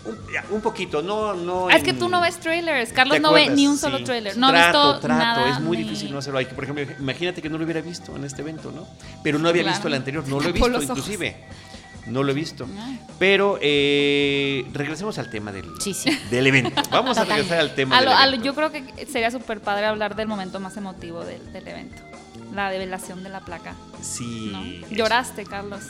[0.51, 1.67] un, poquito, no, no.
[1.69, 2.89] Ah, es que tú no ves trailers.
[2.89, 3.81] ¿Te Carlos no ve ni un Sí.
[3.81, 4.37] solo trailer.
[4.37, 5.49] No ha trato, visto trato, nada.
[5.49, 6.37] es muy ni- difícil no hacerlo.
[6.39, 8.87] Hay que, por ejemplo, imagínate que no lo hubiera visto en este evento, ¿no?
[9.23, 9.75] Pero no había Claro.
[9.75, 11.09] visto el anterior, no lo he visto ojos.
[12.07, 12.67] No lo he visto.
[12.79, 12.99] Ay.
[13.19, 16.09] Pero eh, regresemos al tema del, Sí, sí.
[16.29, 16.81] del evento.
[16.91, 18.45] Vamos a regresar al tema A del a lo- evento.
[18.45, 22.01] yo creo que sería súper padre hablar del momento más emotivo del, del evento.
[22.53, 23.75] La develación de la placa.
[24.01, 24.81] Sí.
[24.91, 25.81] Lloraste, Carlos.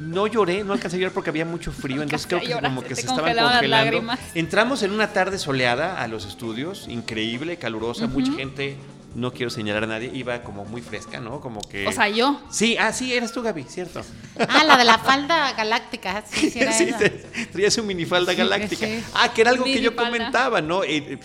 [0.00, 2.94] No lloré, no alcancé a llorar porque había mucho frío, entonces creo que como que
[2.94, 4.02] se estaban congelando.
[4.34, 8.76] Entramos en una tarde soleada a los estudios, increíble, calurosa, mucha gente,
[9.14, 11.40] no quiero señalar a nadie, iba como muy fresca, ¿no?
[11.40, 11.86] Como que...
[11.86, 12.40] O sea, yo.
[12.50, 14.02] Sí, ah, sí, eres tú, Gaby, cierto.
[14.38, 16.98] Ah, la de la falda galáctica, sí, sí, sí, esa.
[16.98, 17.10] te-
[17.52, 18.86] traías un minifalda Sí, galáctica.
[18.86, 19.02] sí.
[19.14, 20.84] Ah, que era algo que yo comentaba, ¿no?
[20.84, 21.18] Eh,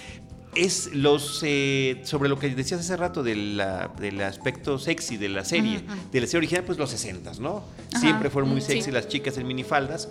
[0.55, 5.27] es los eh, sobre lo que decías hace rato de la- del aspecto sexy de
[5.27, 5.81] la serie,
[6.13, 7.65] de la serie original, pues los 60 ¿no?
[7.91, 8.91] Ajá, Siempre fueron muy mm, sexy sí.
[8.91, 10.07] las chicas en minifaldas.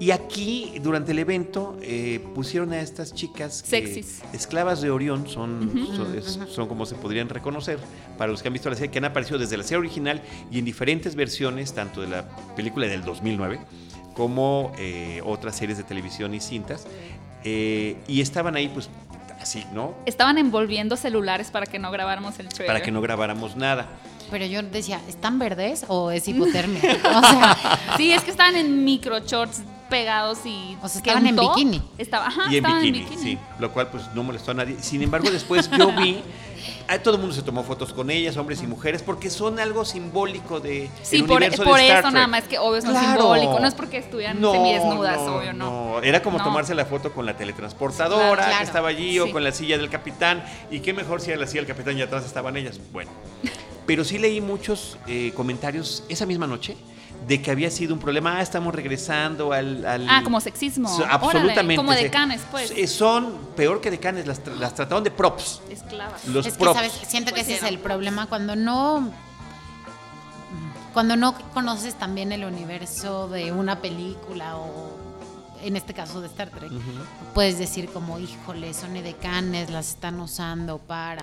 [0.00, 4.22] Y aquí, durante el evento, eh, pusieron a estas chicas que- Sexys.
[4.32, 7.78] esclavas de Orión, son, son, es- son como se podrían reconocer
[8.16, 10.58] para los que han visto la serie, que han aparecido desde la serie original y
[10.58, 13.60] en diferentes versiones, tanto de la película del 2009
[14.14, 16.86] como eh, otras series de televisión y cintas.
[17.44, 18.88] Eh, y estaban ahí, pues,
[19.40, 19.94] así, ¿no?
[20.06, 22.66] Estaban envolviendo celulares para que no grabáramos el trailer.
[22.66, 23.86] Para que no grabáramos nada.
[24.30, 26.80] Pero yo decía, ¿están verdes o es hipotermia?
[27.04, 30.78] o sea, Sí, es que estaban en micro shorts pegados y.
[30.82, 31.82] O sea, que estaban en bikini.
[31.98, 33.22] Estaba, ajá, y en estaban bikini, en bikini.
[33.32, 33.38] sí.
[33.58, 34.76] Lo cual, pues, no molestó a nadie.
[34.80, 36.22] Sin embargo, después yo vi.
[36.88, 39.84] ah, Todo el mundo se tomó fotos con ellas, hombres y mujeres, porque son algo
[39.84, 42.14] simbólico de Sí, el por, universo por de Star eso Trek.
[42.14, 43.08] nada más que obvio es lo Claro.
[43.20, 43.60] simbólico.
[43.60, 46.00] No es porque estuvieran No, semidesnudas, no, obvio, no.
[46.02, 46.44] Era como No.
[46.44, 48.58] tomarse la foto con la teletransportadora Claro, claro.
[48.58, 49.18] que estaba allí Sí.
[49.20, 50.44] o con la silla del capitán.
[50.70, 52.78] Y qué mejor si era la silla del capitán y atrás estaban ellas.
[52.92, 53.10] Bueno,
[53.86, 56.76] pero sí leí muchos eh, comentarios esa misma noche
[57.26, 58.38] de que había sido un problema.
[58.38, 59.84] Ah, estamos regresando al.
[59.86, 60.88] al- Ah, como sexismo.
[60.88, 61.76] So- Órale, absolutamente.
[61.76, 62.72] como decanes, pues.
[62.76, 65.60] Eh, Son peor que decanes, las, tra- las trataron de props.
[65.70, 66.24] Esclavas.
[66.26, 66.76] Los es que, props.
[66.76, 66.92] ¿sabes?
[67.06, 69.10] Siento que ese es el problema cuando no...
[70.92, 74.98] cuando no conoces también el universo de una película o
[75.62, 76.72] en este caso de Star Trek,
[77.34, 81.22] puedes decir como, híjole, son edecanes, las están usando para...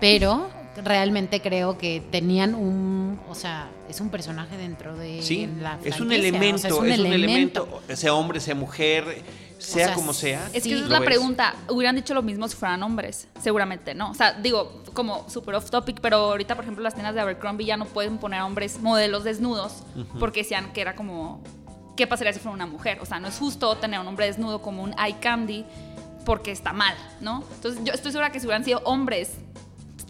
[0.00, 5.78] Pero realmente creo que tenían un, o sea, es un personaje dentro de Sí, la
[5.84, 9.22] es un o elemento, sea, es un, elemento, sea hombre, sea mujer,
[9.58, 10.48] sea, sea, como sea.
[10.52, 11.54] Es Sí, que esa es la pregunta.
[11.68, 13.28] ¿Hubieran dicho lo mismo si fueran hombres?
[13.42, 14.10] Seguramente no.
[14.10, 17.66] O sea, digo, como super off topic, pero ahorita, por ejemplo, las tiendas de Abercrombie
[17.66, 19.82] ya no pueden poner a hombres modelos desnudos
[20.18, 21.42] porque decían que era como.
[21.96, 22.98] ¿Qué pasaría si fuera una mujer?
[23.02, 25.66] O sea, no es justo tener un hombre desnudo como un eye candy
[26.24, 27.44] porque está mal, ¿no?
[27.56, 29.32] Entonces, yo estoy segura que si hubieran sido hombres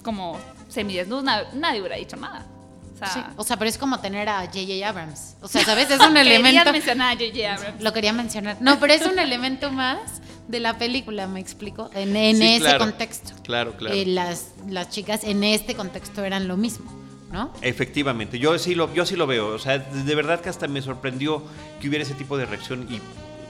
[0.02, 2.46] como semidesnudos, na- nadie hubiera dicho nada.
[2.94, 4.86] O sea, Sí, o sea, pero es como tener a J.J.
[4.86, 5.36] Abrams.
[5.40, 5.90] O sea, ¿sabes?
[5.90, 6.70] Es un elemento.
[6.72, 7.54] mencionar a J.J.
[7.54, 7.82] Abrams.
[7.82, 8.58] Lo quería mencionar.
[8.60, 11.90] No, pero es un elemento más de la película, me explico.
[11.94, 12.78] En, en Sí, ese claro.
[12.80, 13.32] contexto.
[13.42, 13.94] Claro, claro.
[13.94, 16.90] Eh, las, las chicas en este contexto eran lo mismo,
[17.32, 17.52] ¿no?
[17.62, 19.48] Efectivamente, yo sí lo, yo sí lo veo.
[19.48, 21.42] O sea, de verdad que hasta me sorprendió
[21.80, 23.00] que hubiera ese tipo de reacción y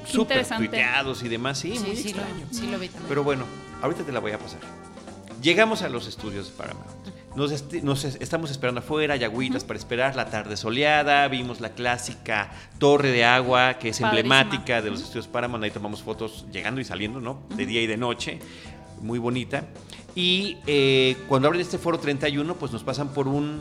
[0.08, 1.58] súper tuiteados y demás.
[1.58, 2.46] Sí, muy sí, lo, extraño.
[2.52, 3.08] sí lo vi también.
[3.08, 3.44] Pero bueno,
[3.82, 4.60] ahorita te la voy a pasar.
[5.40, 6.88] Llegamos a los estudios de Paramount.
[7.36, 11.60] Nos, esti- nos es- estamos esperando afuera, hay agüitas para esperar, la tarde soleada, vimos
[11.60, 14.40] la clásica torre de agua que es Padrísima.
[14.40, 17.42] emblemática de los estudios Paramount, ahí tomamos fotos llegando y saliendo, ¿no?
[17.54, 18.40] De día y de noche,
[19.00, 19.64] muy bonita.
[20.14, 23.60] Y eh, cuando abren este foro 31, pues nos pasan por un,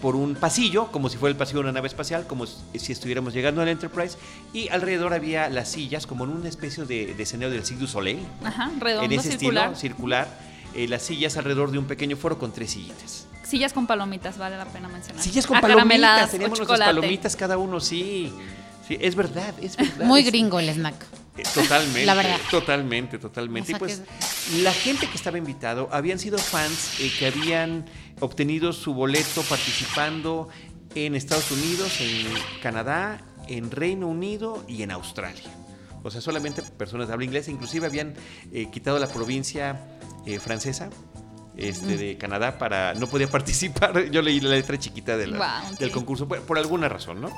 [0.00, 2.92] por un pasillo, como si fuera el pasillo de una nave espacial, como si si
[2.92, 4.16] estuviéramos llegando al Enterprise,
[4.54, 7.86] y alrededor había las sillas, como en una especie de, de escenario del Cirque du
[7.86, 9.72] Soleil, Ajá, redondo, en ese circular.
[9.72, 10.28] estilo circular,
[10.76, 13.26] eh, las sillas alrededor de un pequeño foro con tres sillitas.
[13.42, 15.22] Sillas con palomitas, vale la pena mencionar.
[15.22, 18.32] Sillas con Acarameladas palomitas, teníamos nuestras palomitas cada uno, sí.
[18.86, 20.04] Sí, es verdad, es verdad.
[20.06, 20.94] Muy es- gringo el snack.
[21.38, 22.38] eh, Totalmente, La verdad.
[22.50, 23.74] totalmente, totalmente.
[23.74, 24.02] O sea y pues
[24.62, 27.84] la gente que estaba invitado habían sido fans eh, que habían
[28.20, 30.48] obtenido su boleto participando
[30.94, 32.26] en Estados Unidos, en
[32.62, 35.42] Canadá, en Reino Unido y en Australia.
[36.02, 38.14] O sea, solamente personas de habla inglesa, inclusive habían
[38.52, 39.80] eh, quitado la provincia
[40.26, 40.90] eh, francesa.
[41.56, 45.90] Este, de Canadá para no podía participar yo leí la letra chiquita de la- del
[45.90, 47.30] concurso por, por alguna razón no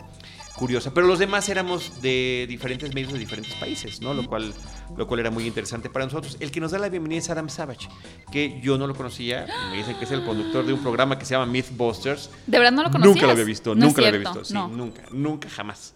[0.57, 0.93] curiosa.
[0.93, 4.13] Pero los demás éramos de diferentes medios de diferentes países, ¿no?
[4.13, 4.53] Lo cual,
[4.97, 6.37] lo cual era muy interesante para nosotros.
[6.41, 7.89] El que nos da la bienvenida es Adam Savage,
[8.33, 9.47] que yo no lo conocía.
[9.71, 12.29] Me dicen que es el conductor de un programa que se llama Mythbusters.
[12.49, 13.15] ¿De verdad no lo conocías?
[13.15, 14.45] Nunca lo había visto, No nunca lo había visto.
[14.45, 14.67] Sí, no.
[14.67, 15.95] nunca, nunca, jamás.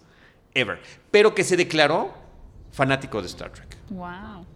[0.54, 0.80] Ever.
[1.10, 2.14] Pero que se declaró
[2.70, 3.76] fanático de Star Trek.
[3.90, 4.46] Wow.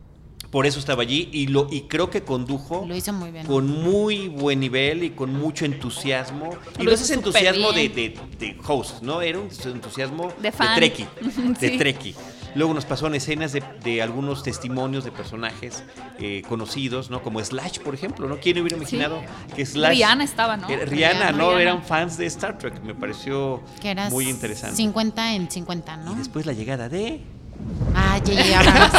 [0.56, 3.46] Por eso estaba allí y, lo, y creo que condujo Lo hizo muy bien.
[3.46, 6.48] con muy buen nivel y con mucho entusiasmo.
[6.78, 9.20] Y Lo no ese entusiasmo de, de, de host, ¿no?
[9.20, 10.74] Era un entusiasmo De fan.
[10.76, 11.06] Trekkie.
[11.60, 11.76] De Sí.
[11.76, 12.14] Trekkie.
[12.54, 15.84] Luego nos pasó en escenas de, de algunos testimonios de personajes
[16.18, 17.22] eh, conocidos, ¿no?
[17.22, 18.38] Como Slash, por ejemplo, ¿no?
[18.40, 19.20] ¿Quién hubiera imaginado
[19.54, 19.90] que Slash...
[19.98, 20.68] Rihanna estaba, ¿no?
[20.68, 21.32] Rihanna, Rihanna.
[21.32, 21.48] ¿no?
[21.50, 21.60] Rihanna.
[21.60, 22.82] Eran fans de Star Trek.
[22.82, 24.74] Me pareció que muy interesante.
[24.76, 26.14] 50 en 50, ¿no?
[26.14, 27.35] Y después la llegada de...
[27.94, 28.14] Ah.
[28.16, 28.92] Abrams.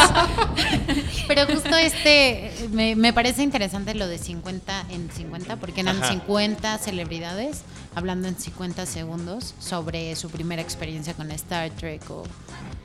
[1.27, 6.12] Pero justo este, me, me parece interesante lo de 50 en 50, porque eran Ajá.
[6.13, 7.62] 50 celebridades
[7.95, 12.23] hablando en 50 segundos sobre su primera experiencia con Star Trek o,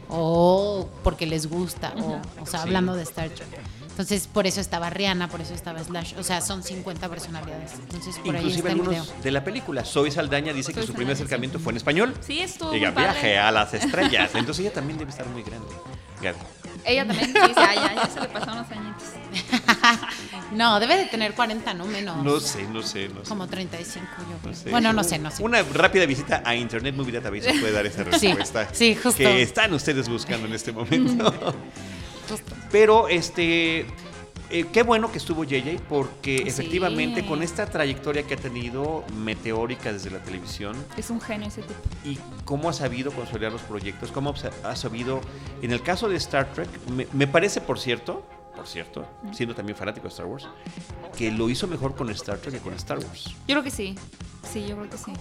[0.09, 2.66] o porque les gusta, o, o sea, Sí.
[2.68, 3.49] hablando de Star Trek.
[3.92, 6.14] Entonces, por eso estaba Rihanna, por eso estaba Slash.
[6.18, 7.72] O sea, son 50 personalidades.
[7.74, 9.00] Entonces, por ahí Inclusive está el video.
[9.02, 9.85] algunos de la película.
[9.85, 12.14] Zoe Saldaña dice que su primer acercamiento fue en español.
[12.20, 13.11] Sí, estuvo Diga, muy padre.
[13.12, 14.31] viaje a las estrellas.
[14.35, 15.68] Entonces ella también debe estar muy grande.
[16.22, 16.38] Gaby.
[16.85, 19.05] Ella también dice, ah, ya, ya se le pasaron los añitos.
[20.52, 22.22] No, debe de tener 40, no menos.
[22.22, 23.28] No sé, no sé, no sé.
[23.31, 24.52] Como 35, yo creo.
[24.52, 24.70] No sé.
[24.70, 25.42] Bueno, no sé, no sé.
[25.42, 28.68] Una rápida visita a Internet Movie Database nos puede dar esa Sí, respuesta.
[28.74, 29.16] sí, justo.
[29.16, 31.55] Que están ustedes buscando en este momento.
[32.71, 33.87] Pero este.
[34.51, 36.49] eh, qué bueno que estuvo JJ porque Sí.
[36.49, 41.62] efectivamente con esta trayectoria que ha tenido meteórica desde la televisión Es un genio ese
[41.62, 41.81] tipo.
[42.05, 45.21] y cómo ha sabido consolidar los proyectos, cómo ha ha sabido,
[45.62, 49.75] en el caso de Star Trek, me, me parece, por cierto, por cierto, siendo también
[49.77, 50.47] fanático de Star Wars,
[51.16, 53.25] que lo hizo mejor con Star Trek que con Star Wars.
[53.49, 53.95] Yo creo que sí.
[54.53, 55.12] Sí, yo creo que sí.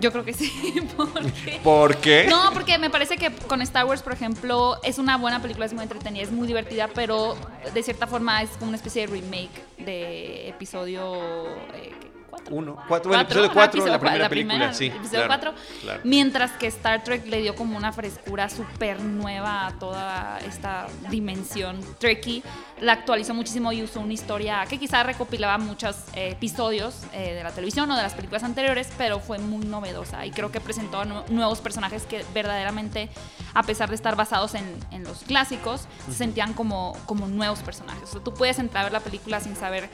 [0.00, 0.50] Yo creo que sí.
[0.96, 1.60] Porque...
[1.62, 2.26] ¿Por qué?
[2.28, 5.72] No, porque me parece que con Star Wars, por ejemplo, es una buena película, es
[5.72, 7.36] muy entretenida, es muy divertida, pero
[7.72, 11.92] de cierta forma es como una especie de remake de episodio eh,
[12.32, 12.42] ¿qué?
[12.42, 12.54] ¿Cuatro?
[12.56, 15.54] Uno, cuatro, bueno, episodio cuatro, Episodio la primera película, sí, Episodio claro, 4.
[15.82, 16.00] claro.
[16.04, 21.80] Mientras que Star Trek le dio como una frescura súper nueva a toda esta dimensión
[21.98, 22.42] Trekkie.
[22.80, 27.42] La actualizó muchísimo y usó una historia que quizá recopilaba muchos eh, episodios eh, de
[27.44, 31.04] la televisión o de las películas anteriores, pero fue muy novedosa y creo que presentó
[31.04, 33.08] nu- nuevos personajes que verdaderamente,
[33.54, 38.02] a pesar de estar basados en, en los clásicos, se sentían como, como nuevos personajes.
[38.08, 39.88] O sea, tú puedes entrar a ver la película sin saber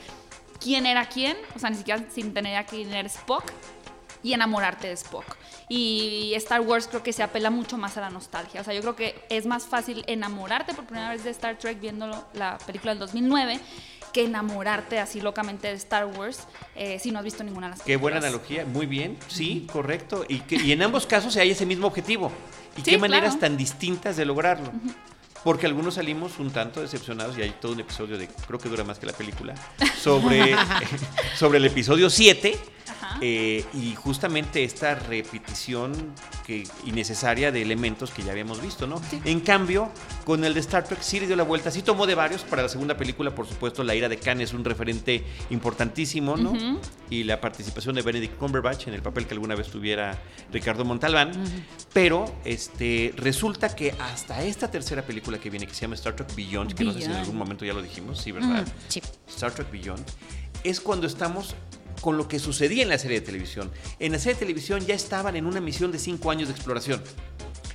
[0.59, 3.43] quién era quién, o sea, ni siquiera sin tener a quién era Spock,
[4.21, 5.37] y enamorarte de Spock.
[5.69, 8.61] Y Star Wars creo que se apela mucho más a la nostalgia.
[8.61, 11.79] O sea, yo creo que es más fácil enamorarte por primera vez de Star Trek
[11.79, 13.59] viendo la película del 2009
[14.11, 17.81] que enamorarte así locamente de Star Wars eh, si no has visto ninguna de las
[17.83, 20.25] Qué buena analogía, muy bien, sí, correcto.
[20.27, 22.31] Y, que, y en ambos casos hay ese mismo objetivo.
[22.75, 23.39] Y Sí, qué maneras claro.
[23.39, 24.71] tan distintas de lograrlo.
[25.43, 28.83] Porque algunos salimos un tanto decepcionados y hay todo un episodio de, creo que dura
[28.83, 29.55] más que la película,
[30.01, 30.55] sobre,
[31.37, 32.78] sobre el episodio 7 Ajá.
[33.21, 35.93] Eh, y justamente esta repetición
[36.45, 39.01] que, innecesaria de elementos que ya habíamos visto, ¿no?
[39.25, 39.91] En cambio,
[40.25, 42.63] con el de Star Trek sí le dio la vuelta, sí tomó de varios para
[42.63, 46.79] la segunda película, por supuesto, La ira de Khan es un referente importantísimo, ¿no?
[47.09, 50.17] Y la participación de Benedict Cumberbatch en el papel que alguna vez tuviera
[50.51, 51.31] Ricardo Montalbán,
[51.93, 56.35] pero este resulta que hasta esta tercera película que viene que se llama Star Trek
[56.35, 58.67] Beyond, que no sé si en algún momento ya lo dijimos, sí, ¿verdad?
[58.87, 59.01] Sí.
[59.27, 60.05] Star Trek Beyond,
[60.63, 61.55] es cuando estamos
[62.01, 63.71] con lo que sucedía en la serie de televisión.
[63.99, 67.01] En la serie de televisión ya estaban en una misión de cinco años de exploración.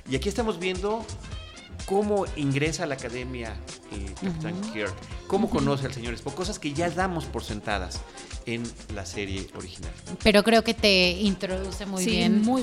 [0.09, 1.05] Y aquí estamos viendo
[1.85, 3.55] cómo ingresa a la academia
[3.91, 4.93] eh, Capitán Kirk,
[5.27, 8.01] cómo conoce al señor Spock, cosas que ya damos por sentadas
[8.47, 9.91] en la serie original.
[10.23, 12.41] Pero creo que te introduce muy Sí, bien.
[12.41, 12.61] muy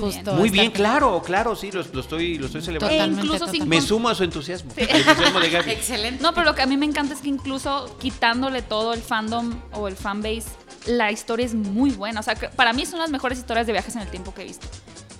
[0.49, 0.65] bien.
[0.65, 2.93] Muy claro, claro, sí, lo, lo estoy, lo estoy celebrando.
[2.95, 4.71] E Totalmente, incluso sin Me sumo a su entusiasmo.
[4.77, 5.71] El entusiasmo de Gaby.
[5.71, 6.21] Excelente.
[6.23, 9.53] No, pero lo que a mí me encanta es que incluso quitándole todo el fandom
[9.73, 10.43] o el fanbase,
[10.85, 12.19] la historia es muy buena.
[12.19, 14.41] O sea, que para mí son las mejores historias de viajes en el tiempo que
[14.41, 14.67] he visto.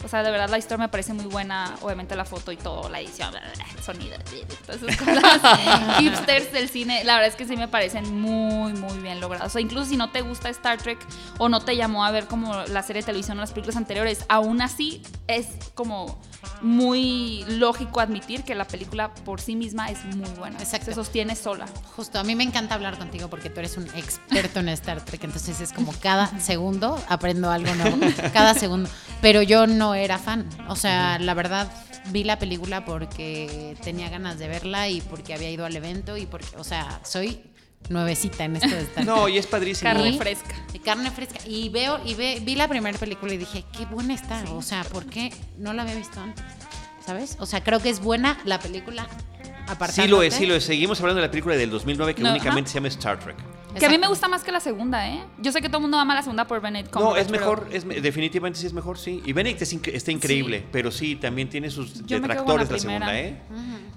[0.04, 1.76] O sea, de verdad la historia me parece muy buena.
[1.82, 4.18] Obviamente la foto y todo, la edición, bla, bla, bla, sonido,
[4.66, 5.60] todas esas cosas
[6.00, 7.04] hipsters del cine.
[7.06, 9.48] La verdad es que sí me parecen muy, muy bien logradas.
[9.48, 11.00] O sea, incluso si no te gusta Star Trek
[11.38, 14.26] o no te llamó a ver como la serie de televisión o las películas anteriores,
[14.28, 16.20] aún así es como
[16.62, 20.60] muy lógico admitir que la película por sí misma es muy buena.
[20.60, 20.88] Exacto.
[20.88, 21.66] Se sostiene sola.
[21.96, 25.24] Justo, a mí me encanta hablar contigo porque tú eres un experto en Star Trek,
[25.24, 27.98] entonces es como cada segundo aprendo algo nuevo,
[28.34, 28.90] cada segundo.
[29.22, 31.72] Pero yo no era fan, o sea, la verdad
[32.12, 36.26] vi la película porque tenía ganas de verla y porque había ido al evento y
[36.26, 37.42] porque, o sea, soy
[37.90, 39.92] nuevecita en esto de Star No, y es padrísimo.
[39.92, 40.56] Carne Y- fresca.
[40.72, 41.40] de carne fresca.
[41.48, 44.44] Y veo, y ve, vi la primera película y dije, qué buena está.
[44.52, 46.44] O sea, ¿por qué no la había visto antes?
[47.06, 47.36] ¿Sabes?
[47.40, 49.08] O sea, creo que es buena la película.
[49.92, 50.64] Sí lo es, sí lo es.
[50.64, 52.74] Seguimos hablando de la película del 2009 que No, únicamente ajá.
[52.74, 53.36] se llama Star Trek.
[53.80, 55.24] Que a mí me gusta más que la segunda, ¿eh?
[55.40, 57.68] Yo sé que todo el mundo ama la segunda por Benedict No, es pero mejor,
[57.72, 59.22] es, definitivamente sí es mejor, sí.
[59.26, 62.80] Y Benedict es inc- está increíble, pero sí, también tiene sus Yo la detractores la,
[62.80, 63.20] segunda.
[63.20, 63.42] ¿eh?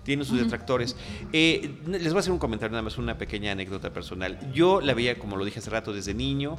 [0.02, 0.96] Tiene sus detractores.
[1.32, 4.38] Eh, les voy a hacer un comentario, nada más, una pequeña anécdota personal.
[4.52, 6.56] Yo la veía, como lo dije hace rato, desde niño.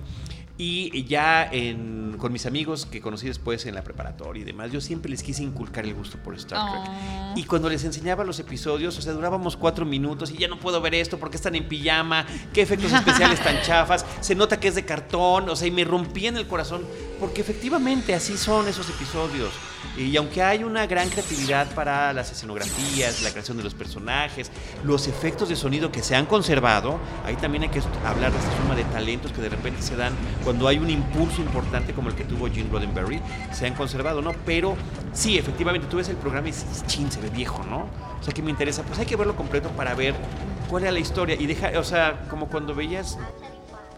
[0.60, 4.82] Y ya en- con mis amigos que conocí después en la preparatoria y demás, yo
[4.82, 6.82] siempre les quise inculcar el gusto por Star Trek.
[6.90, 7.34] Oh.
[7.36, 10.82] Y cuando les enseñaba los episodios, o sea, durábamos cuatro minutos y ya no puedo
[10.82, 14.76] ver esto porque están en pijama, qué efectos especiales tan chafas, se nota que es
[14.76, 16.86] de cartón, o sea, y me rompían el corazón,
[17.20, 19.52] porque efectivamente así son esos episodios.
[19.98, 24.52] Y aunque hay una gran creatividad para las escenografías, la creación de los personajes,
[24.84, 28.58] los efectos de sonido que se han conservado, ahí también hay que hablar de esta
[28.58, 32.16] suma de talentos que de repente se dan cuando hay un impulso importante como el
[32.16, 33.20] que tuvo Gene Roddenberry,
[33.52, 34.34] se han conservado, ¿no?
[34.46, 34.76] Pero
[35.14, 37.90] sí, efectivamente, tú ves el programa y dices, chin, se ve viejo, ¿no?
[38.20, 40.14] O sea, que me interesa, pues hay que verlo completo para ver
[40.70, 43.18] cuál era la historia y deja, o sea, como cuando veías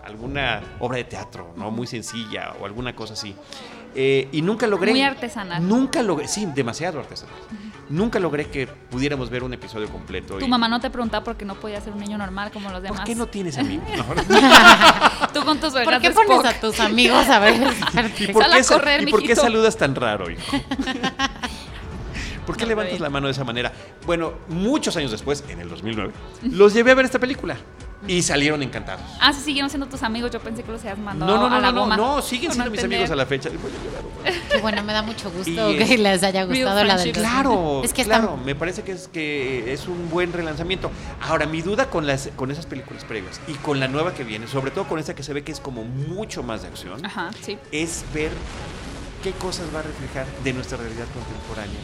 [0.06, 1.72] alguna obra de teatro, ¿no?
[1.72, 3.36] Muy sencilla o alguna cosa así.
[3.96, 4.92] Eh, y nunca logré.
[4.92, 5.68] Muy artesanal.
[5.68, 7.36] Nunca logré, sí, demasiado artesanal.
[7.90, 10.38] Nunca logré que pudiéramos ver un episodio completo.
[10.38, 12.70] Tu y- mamá no te preguntaba por qué no podía ser un niño normal como
[12.70, 13.00] los demás.
[13.00, 13.88] ¿Por qué no tienes amigos?
[13.98, 15.28] No.
[15.34, 16.46] Tú con tus ¿Por qué pones Spock.
[16.46, 17.56] a tus amigos a ver
[18.20, 19.42] ¿Y por, Sal qué, sa- correr, ¿Y por qué mijito.
[19.42, 20.42] saludas tan raro, hijo?
[22.46, 23.72] ¿Por qué No, levantas la mano de esa manera?
[24.06, 26.12] Bueno, muchos años después, en el 2009,
[26.52, 27.58] los llevé a ver esta película
[28.08, 29.02] y salieron encantados.
[29.20, 30.32] Ah, sí, siguieron siendo tus amigos.
[30.32, 31.98] Yo pensé que los habías No, mandado no, no, a la no, no, goma.
[31.98, 33.50] no, siguen siendo no mis amigos a la fecha.
[34.52, 37.12] Qué bueno, me da mucho gusto Y, que les haya gustado la del.
[37.12, 40.92] Claro, Es que claro, está- me parece que es que es un buen relanzamiento.
[41.22, 44.48] Ahora, mi duda con las con esas películas previas y con la nueva que viene,
[44.48, 47.32] sobre todo con esta que se ve que es como mucho más de acción, Ajá,
[47.42, 47.58] sí.
[47.72, 48.32] es ver
[49.24, 51.80] qué cosas va a reflejar de nuestra realidad contemporánea.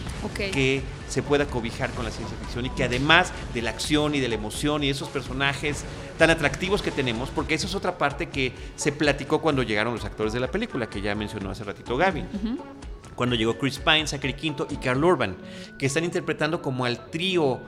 [0.51, 4.19] Que se pueda cobijar con la ciencia ficción y que además de la acción y
[4.19, 5.83] de la emoción y esos personajes
[6.17, 10.05] tan atractivos que tenemos, porque eso es otra parte que se platicó cuando llegaron los
[10.05, 12.25] actores de la película, que ya mencionó hace ratito Gaby
[13.15, 15.37] cuando llegó Chris Pine, Zachary Quinto y Carl Urban,
[15.79, 17.61] que están interpretando como al trío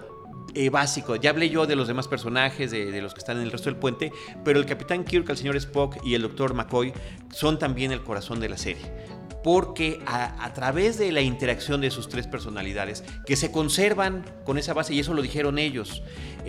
[0.54, 1.16] eh, básico.
[1.16, 3.70] Ya hablé yo de los demás personajes, de, de los que están en el resto
[3.70, 4.12] del puente,
[4.44, 6.54] pero el Capitán Kirk, el señor Spock y el Dr.
[6.54, 6.94] McCoy
[7.32, 9.17] son también el corazón de la serie.
[9.48, 14.74] Porque a, través de la interacción de sus tres personalidades, que se conservan con esa
[14.74, 16.04] base, y eso lo dijeron ellos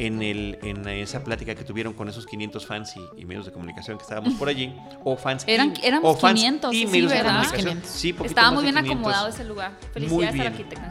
[0.07, 3.53] en, el, en esa plática que tuvieron con esos 500 fans y, y medios de
[3.53, 4.74] comunicación que estábamos por allí,
[5.05, 7.32] o fans Eran- y, éramos o fans 500, y sí, medios de ¿verdad?
[7.32, 7.80] comunicación.
[7.82, 7.90] 500.
[7.90, 8.90] Sí, Estaba muy de bien 500.
[8.92, 9.72] acomodado ese lugar.
[9.92, 10.88] Felicidades al arquitecto.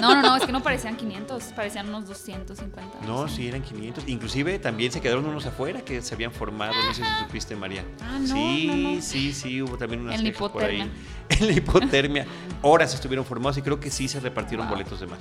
[0.00, 3.06] No, no, no, es que no parecían 500, parecían unos 250.
[3.06, 3.36] No, sé.
[3.36, 4.08] sí, eran 500.
[4.08, 6.72] Inclusive también se quedaron unos afuera que se habían formado.
[6.74, 7.84] No sé si supiste, María.
[8.00, 9.02] Ah, no, sí, no, no.
[9.02, 10.76] sí, sí, hubo también unas En la quejas por ahí.
[10.76, 11.02] hipotermia.
[11.40, 12.26] En la hipotermia.
[12.62, 14.76] Horas estuvieron formados y creo que sí se repartieron Wow.
[14.76, 15.20] boletos de más.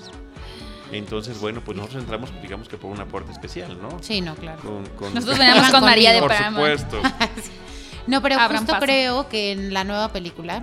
[0.92, 3.98] Entonces, bueno, pues nosotros entramos, digamos que por una puerta especial, ¿no?
[4.02, 4.60] Sí, no, claro.
[4.62, 6.80] Con, con- Nosotros veníamos con María de Por Paramount.
[6.80, 7.02] supuesto.
[8.08, 8.86] No, pero Abran justo paso.
[8.86, 10.62] creo que en la nueva película,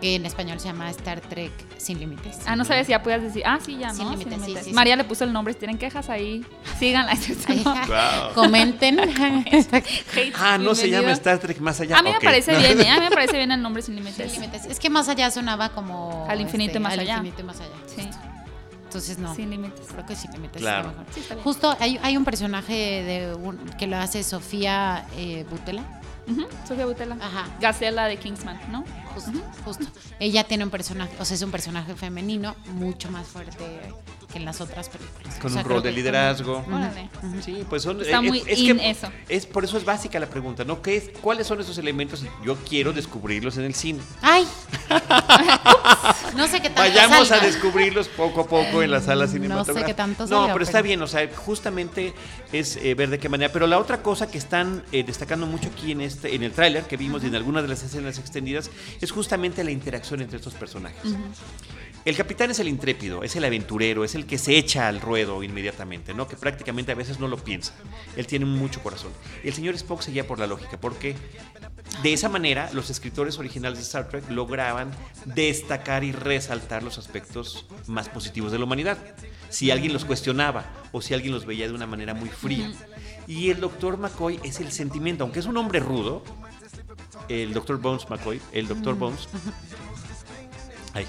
[0.00, 2.38] que en español se llama Star Trek Sin Límites.
[2.44, 3.44] Ah, no sabes si ya podías decir.
[3.46, 4.10] Ah, sí, ya, Sin ¿no?
[4.16, 4.72] límites, sí, sí, sí.
[4.72, 5.52] María le puso el nombre.
[5.54, 6.44] Si tienen quejas ahí,
[6.80, 7.12] síganla.
[7.46, 8.34] Ay, Wow.
[8.34, 8.98] Comenten.
[10.40, 11.98] Ah, no se llama Star Trek más allá.
[11.98, 12.90] A mí me parece bien, ¿eh?
[12.90, 14.32] A mí me parece bien el nombre sin Sin límites.
[14.32, 14.64] límites.
[14.66, 16.22] Es que más allá sonaba como.
[16.22, 17.12] este, Al infinito y más al allá.
[17.18, 17.70] infinito y más allá.
[17.86, 18.08] Sí,
[18.96, 19.34] Entonces no.
[19.34, 19.86] sin límites.
[19.92, 20.88] Creo que sin límites Claro.
[20.90, 21.14] está mejor.
[21.14, 21.22] Sí.
[21.44, 25.82] Justo hay, hay un personaje de un- que lo hace Sofía eh, Butela.
[26.28, 27.16] Ujú, Sofía Butela.
[27.20, 27.46] Ajá.
[27.60, 28.84] Gacela de Kingsman, ¿no?
[29.14, 29.30] Justo,
[29.64, 29.86] justo.
[30.18, 33.64] Ella tiene un personaje, o sea, es un personaje femenino mucho más fuerte
[34.30, 35.36] que en las otras películas.
[35.36, 36.64] Con O sea, un rol de liderazgo.
[37.42, 38.00] Sí, pues son.
[38.02, 39.08] Está muy es in que eso.
[39.28, 40.82] Es, por eso es básica la pregunta, ¿no?
[40.82, 42.24] ¿Qué es, ¿Cuáles son esos elementos?
[42.44, 44.00] Yo quiero descubrirlos en el cine.
[44.20, 44.46] ¡Ay!
[46.36, 49.38] no sé qué tanto Vayamos a descubrirlos poco a poco en la sala No sé
[49.38, 49.86] cinematográfica.
[49.86, 52.12] qué tanto No, pero está pero- bien, o sea, justamente
[52.52, 53.52] es eh, ver de qué manera.
[53.52, 56.84] Pero la otra cosa que están eh, destacando mucho aquí en este, en el tráiler
[56.84, 58.70] que vimos y en algunas de las escenas extendidas
[59.00, 61.14] es justamente la interacción entre estos personajes.
[62.04, 65.42] El capitán es el intrépido, es el aventurero, es el que se echa al ruedo
[65.42, 66.28] inmediatamente, ¿no?
[66.28, 67.72] Que prácticamente a veces no lo piensa.
[68.16, 69.10] Él tiene mucho corazón.
[69.42, 71.16] El señor Spock se guía por la lógica, porque
[72.02, 74.90] de esa manera los escritores originales de Star Trek lograban
[75.24, 78.98] destacar y resaltar los aspectos más positivos de la humanidad.
[79.48, 82.70] Si alguien los cuestionaba o si alguien los veía de una manera muy fría.
[83.26, 86.22] Y el doctor McCoy es el sentimiento, aunque es un hombre rudo,
[87.28, 89.28] el doctor Bones McCoy, el doctor Bones,
[90.92, 91.06] Ay.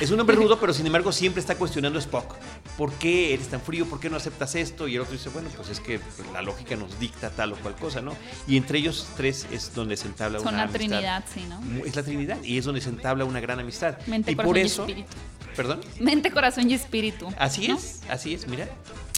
[0.00, 2.36] Es un hombre rudo, pero sin embargo siempre está cuestionando a Spock.
[2.76, 3.86] ¿Por qué eres tan frío?
[3.86, 4.86] ¿Por qué no aceptas esto?
[4.86, 7.56] Y el otro dice, bueno, pues es que pues, la lógica nos dicta tal o
[7.56, 8.14] cual cosa, ¿no?
[8.46, 10.78] Y entre ellos tres es donde se entabla Son una la amistad.
[10.78, 11.84] Trinidad, sí, ¿no?
[11.84, 13.98] Es la Trinidad y es donde se entabla una gran amistad.
[14.06, 15.12] Mente, y corazón por y eso, espíritu.
[15.56, 17.28] perdón, Mente, corazón y espíritu.
[17.38, 17.76] así ¿no?
[17.76, 18.68] es, así es, mira.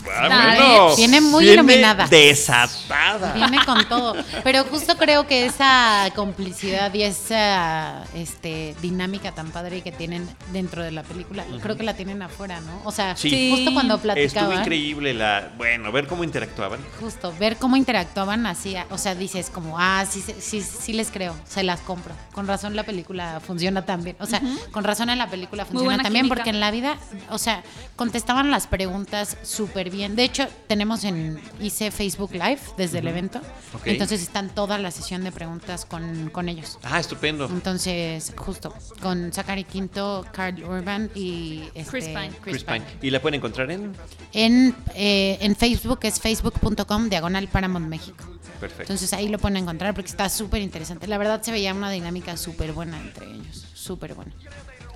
[0.05, 0.97] Dale.
[0.97, 2.07] Viene muy viene iluminada.
[2.07, 3.33] Desatada.
[3.33, 4.15] Viene con todo.
[4.43, 10.83] Pero justo creo que esa complicidad y esa este, dinámica tan padre que tienen dentro
[10.83, 12.81] de la película, creo que la tienen afuera, ¿no?
[12.85, 13.51] O sea, Sí.
[13.51, 14.61] justo cuando Estuvo platicaban.
[14.61, 16.81] increíble la, bueno, ver cómo interactuaban.
[17.01, 21.35] Justo, ver cómo interactuaban así, o sea, dices como, ah, sí, sí, sí, les creo,
[21.49, 22.15] se las compro.
[22.33, 24.17] Con razón la película funciona tan bien.
[24.21, 24.41] O sea,
[24.73, 26.35] con razón en la película funciona también química.
[26.37, 26.97] porque en la vida,
[27.31, 27.63] o sea,
[27.97, 30.17] contestaban las preguntas súper bien.
[30.17, 33.41] De hecho, tenemos en, hice Facebook Live desde el evento,
[33.85, 36.79] entonces están toda la sesión de preguntas con, con ellos.
[36.83, 37.47] Ah, estupendo.
[37.47, 42.31] Entonces, justo, con Zachary Quinto, Carl Urban y este, Chris Pine.
[42.43, 42.85] Chris Pine.
[43.03, 43.93] ¿Y la pueden encontrar en?
[44.33, 48.25] En, eh, en Facebook es facebook.com diagonal Paramount México.
[48.61, 48.83] Perfecto.
[48.83, 51.07] Entonces ahí lo pueden encontrar porque está súper interesante.
[51.07, 53.67] La verdad se veía una dinámica súper buena entre ellos.
[53.75, 54.33] Súper buena.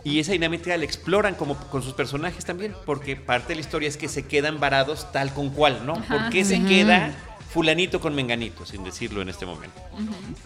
[0.05, 3.88] Y esa dinámica la exploran como con sus personajes también, porque parte de la historia
[3.88, 5.94] es que se quedan varados tal con cual, ¿no?
[5.94, 7.14] Ajá, ¿Por qué se queda
[7.53, 9.80] fulanito con menganito, sin decirlo en este momento?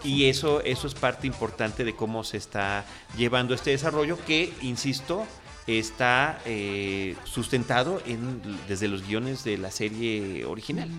[0.03, 2.85] Y eso, eso es parte importante de cómo se está
[3.17, 5.25] llevando este desarrollo que, insisto,
[5.67, 10.89] está eh, sustentado en, desde los guiones de la serie original.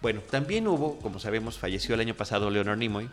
[0.00, 3.08] Bueno, también hubo, como sabemos, falleció el año pasado Leonard Nimoy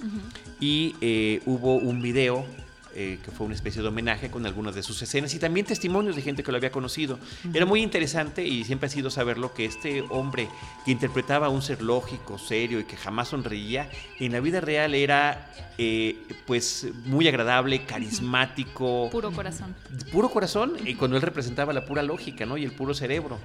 [0.60, 2.48] y eh, hubo un video
[2.96, 6.16] eh, que fue una especie de homenaje con algunas de sus escenas y también testimonios
[6.16, 7.20] de gente que lo había conocido.
[7.54, 10.48] Era muy interesante y siempre ha sido saberlo que este hombre
[10.86, 14.96] que interpretaba a un ser lógico, serio y que jamás sonreía, en la vida real
[14.96, 19.76] era eh, pues muy agradable, carismático, Puro corazón.
[20.12, 22.58] puro corazón y cuando él representaba la pura lógica ¿no?
[22.58, 23.40] y el puro cerebro.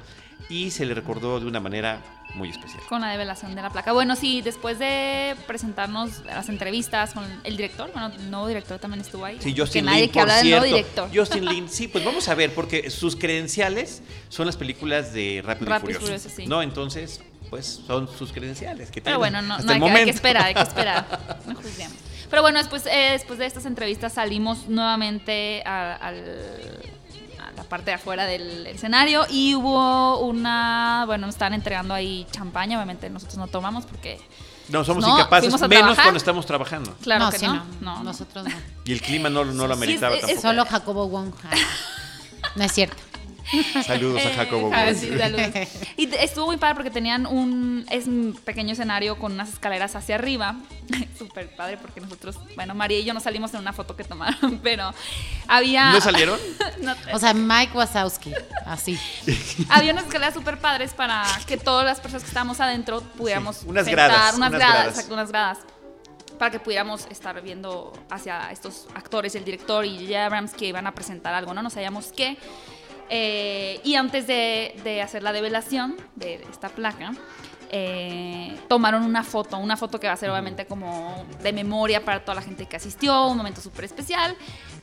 [0.49, 2.01] Y se le recordó de una manera
[2.35, 2.83] muy especial.
[2.89, 3.93] Con la develación de la placa.
[3.93, 9.01] Bueno, sí, después de presentarnos las entrevistas con el director, bueno, el nuevo director también
[9.01, 9.39] estuvo ahí.
[9.41, 11.09] Sí, que Justin nadie Lin, que habla del nuevo director.
[11.15, 15.71] Justin Lin, sí, pues vamos a ver, porque sus credenciales son las películas de Rápido,
[15.71, 16.07] Rápido y Furioso.
[16.29, 16.47] Furioso, sí.
[16.47, 18.91] No, entonces, pues son sus credenciales.
[18.91, 20.05] Que Pero tienen bueno, no, hasta no hay, el que- hay momento.
[20.07, 21.39] que esperar, hay que esperar.
[21.47, 21.97] No juzguemos.
[22.29, 26.81] Pero bueno, después, eh, después de estas entrevistas salimos nuevamente a, al-
[27.65, 32.77] la parte de afuera del escenario y hubo una, bueno, nos estaban entregando ahí champaña,
[32.77, 34.21] obviamente nosotros no tomamos porque
[34.69, 36.05] No, somos No, incapaces, menos trabajar.
[36.05, 36.95] cuando estamos trabajando.
[37.03, 37.55] Claro no, que sí, no.
[37.55, 37.65] no.
[37.81, 38.05] no, no.
[38.05, 38.55] Nosotros no.
[38.85, 40.49] Y el clima no, no lo ameritaba es- es- tampoco.
[40.49, 41.33] Solo Jacobo Wong.
[42.57, 42.97] No es cierto.
[43.87, 44.71] Saludos a Eh, Jacobo.
[44.73, 44.95] ah, Wong.
[44.97, 45.47] sí, saludos.
[45.97, 50.15] Y estuvo muy padre porque tenían un, es un pequeño escenario con unas escaleras hacia
[50.17, 50.57] arriba.
[51.19, 54.59] Súper padre porque nosotros, bueno, María y yo no salimos en una foto que tomaron,
[54.63, 54.93] pero
[55.49, 55.93] había...
[55.93, 56.39] ¿No salieron?
[56.81, 58.33] No, O sea, Mike Wazowski.
[58.67, 58.99] Así.
[59.69, 63.67] había unas escaleras súper padres para que todas las personas que estábamos adentro pudiéramos Sí,
[63.69, 64.95] unas sentar, gradas, unas, unas gradas, gradas.
[64.95, 65.59] exacto, unas gradas
[66.39, 70.27] para que pudiéramos estar viendo hacia estos actores, el director y J.J.
[70.27, 71.63] Abrams que iban a presentar algo, ¿no?
[71.63, 72.37] No sabíamos qué.
[73.11, 77.13] Eh, y antes de, de hacer la develación de esta placa,
[77.77, 82.21] eh, tomaron una foto, una foto que va a ser obviamente como de memoria para
[82.21, 84.37] toda la gente que asistió, un momento súper especial.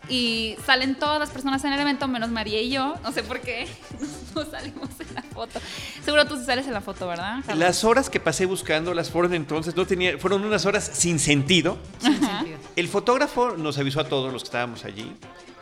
[0.09, 2.95] Y salen todas las personas en el evento, menos María y yo.
[3.01, 3.65] No sé por qué
[4.35, 5.61] no salimos en la foto.
[6.03, 7.37] Seguro tú sí sales en la foto, ¿verdad?
[7.45, 7.59] Carlos?
[7.59, 11.77] Las horas que pasé buscando las fueron entonces, no tenía, fueron unas horas sin sentido.
[11.99, 12.57] Sin sentido.
[12.75, 15.15] El fotógrafo nos avisó a todos los que estábamos allí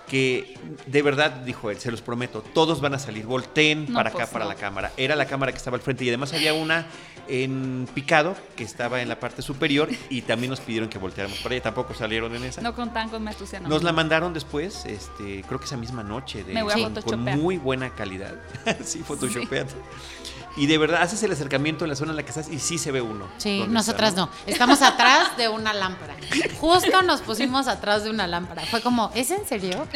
[0.09, 0.57] que
[0.87, 4.23] de verdad, dijo él, se los prometo, todos van a salir, volteen No, para pues
[4.23, 4.51] acá, para no.
[4.51, 4.91] la cámara.
[4.97, 6.87] Era la cámara que estaba al frente y además había una
[7.29, 11.55] en picado que estaba en la parte superior y también nos pidieron que volteáramos para
[11.55, 12.61] allá, tampoco salieron en esa.
[12.61, 13.69] No contaban con mi astucia, no.
[13.69, 17.21] Nos la mandaron después, este, creo que esa misma noche, de, Me voy a con,
[17.21, 18.33] muy buena calidad.
[18.83, 19.73] sí, photoshopeate.
[20.59, 22.77] Y de verdad haces el acercamiento en la zona en la que estás y sí
[22.77, 23.27] se ve uno.
[23.37, 24.29] Sí, ¿Dónde nosotras está, no.
[24.45, 26.15] Estamos atrás de una lámpara.
[26.59, 28.63] Justo nos pusimos atrás de una lámpara.
[28.65, 29.87] Fue como, ¿es en serio?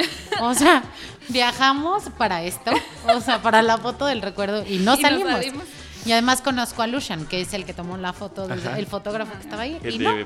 [0.42, 0.84] O sea,
[1.30, 2.72] viajamos para esto,
[3.14, 5.32] o sea, para la foto del recuerdo y no Y salimos.
[5.34, 5.64] salimos.
[6.06, 9.32] Y además conozco a Lucian, que es el que tomó la foto, del- el fotógrafo
[9.34, 9.80] que estaba ahí.
[9.84, 10.04] El y de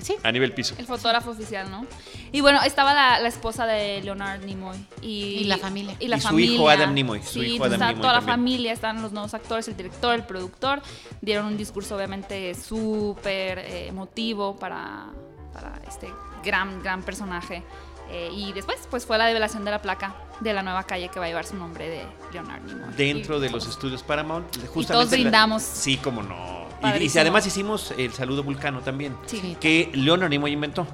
[0.00, 0.14] Sí.
[0.22, 0.74] a nivel piso.
[0.78, 1.86] El fotógrafo oficial, ¿no?
[2.32, 4.76] Y bueno, estaba la, la esposa de Leonard Nimoy.
[5.00, 5.96] Y, Y la familia.
[5.98, 6.54] Y la Y su familia.
[6.54, 9.66] hijo Adam Nimoy, su Sí, hijo Adam Nimoy toda la familia, estaban los nuevos actores,
[9.68, 10.82] el director, el productor.
[11.22, 15.06] Dieron un discurso obviamente súper eh, emotivo para,
[15.52, 16.08] para este
[16.44, 17.62] gran, gran personaje.
[18.10, 21.18] Eh, y después, pues fue la develación de la placa de la nueva calle que
[21.18, 22.94] va a llevar su nombre de Leonard Nimoy.
[22.96, 24.92] Dentro Y- de los estudios Paramount, justamente.
[24.92, 25.62] todos la- brindamos.
[25.62, 26.66] sí, como no.
[26.98, 29.16] Y- Y, además hicimos el saludo vulcano también.
[29.26, 29.56] Sí.
[29.60, 30.86] Que Leonard Nimoy inventó.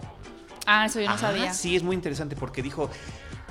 [0.67, 1.53] Ah, eso yo no Ajá, sabía.
[1.53, 2.89] Sí, es muy interesante porque dijo,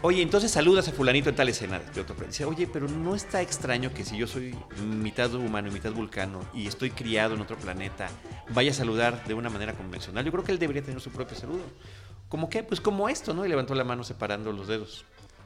[0.01, 2.15] oye, entonces saludas a fulanito en tal escena de otro.
[2.25, 6.39] Dice, oye, pero no está extraño que si yo soy mitad humano y mitad vulcano
[6.53, 8.07] y estoy criado en otro planeta,
[8.53, 10.23] vaya a saludar de una manera convencional.
[10.23, 11.63] Yo creo que él debería tener su propio saludo.
[12.29, 12.63] ¿Cómo qué?
[12.63, 13.45] Pues como esto, ¿no?
[13.45, 15.03] Y levantó la mano separando los dedos.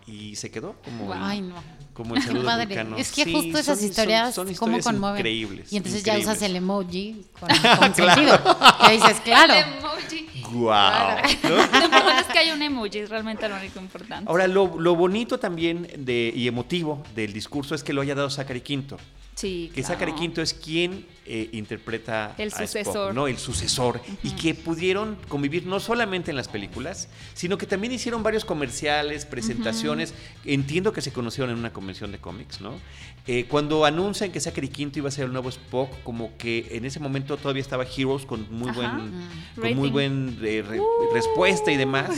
[0.07, 1.55] Y se quedó como, el- Ay, no.
[1.93, 2.95] como el saludo vulcano.
[2.97, 5.19] Es que Sí, justo esas son- historias, son- son cómo historias conmueven.
[5.19, 5.73] Increíbles.
[5.73, 6.37] y entonces ya increíbles.
[6.37, 7.49] usas el emoji con,
[7.79, 8.39] con sentido.
[8.85, 9.53] Que dices, claro.
[9.53, 10.29] El emoji.
[10.51, 11.49] Guau, ¿no?
[11.79, 14.29] Lo importante es que hay un emoji, es realmente lo único importante.
[14.29, 18.29] Ahora, lo, lo bonito también de, y emotivo del discurso es que lo haya dado
[18.29, 18.97] Zachary Quinto.
[19.35, 19.93] Sí, Que claro.
[19.99, 23.13] Zachary Quinto es quien eh, interpreta El a Spock, sucesor.
[23.15, 23.27] ¿no?
[23.27, 24.01] El sucesor.
[24.23, 29.25] Y que pudieron convivir no solamente en las películas, sino que también hicieron varios comerciales,
[29.25, 30.13] presentaciones.
[30.45, 32.73] Entiendo que se conocieron en una convención de cómics, ¿no?
[33.27, 36.85] Eh, cuando anuncian que Zachary Quinto iba a ser el nuevo Spock, como que en
[36.85, 38.79] ese momento todavía estaba Heroes con muy Ajá.
[38.97, 39.11] buen,
[39.59, 40.79] con muy buen eh, re-
[41.11, 42.11] respuesta y demás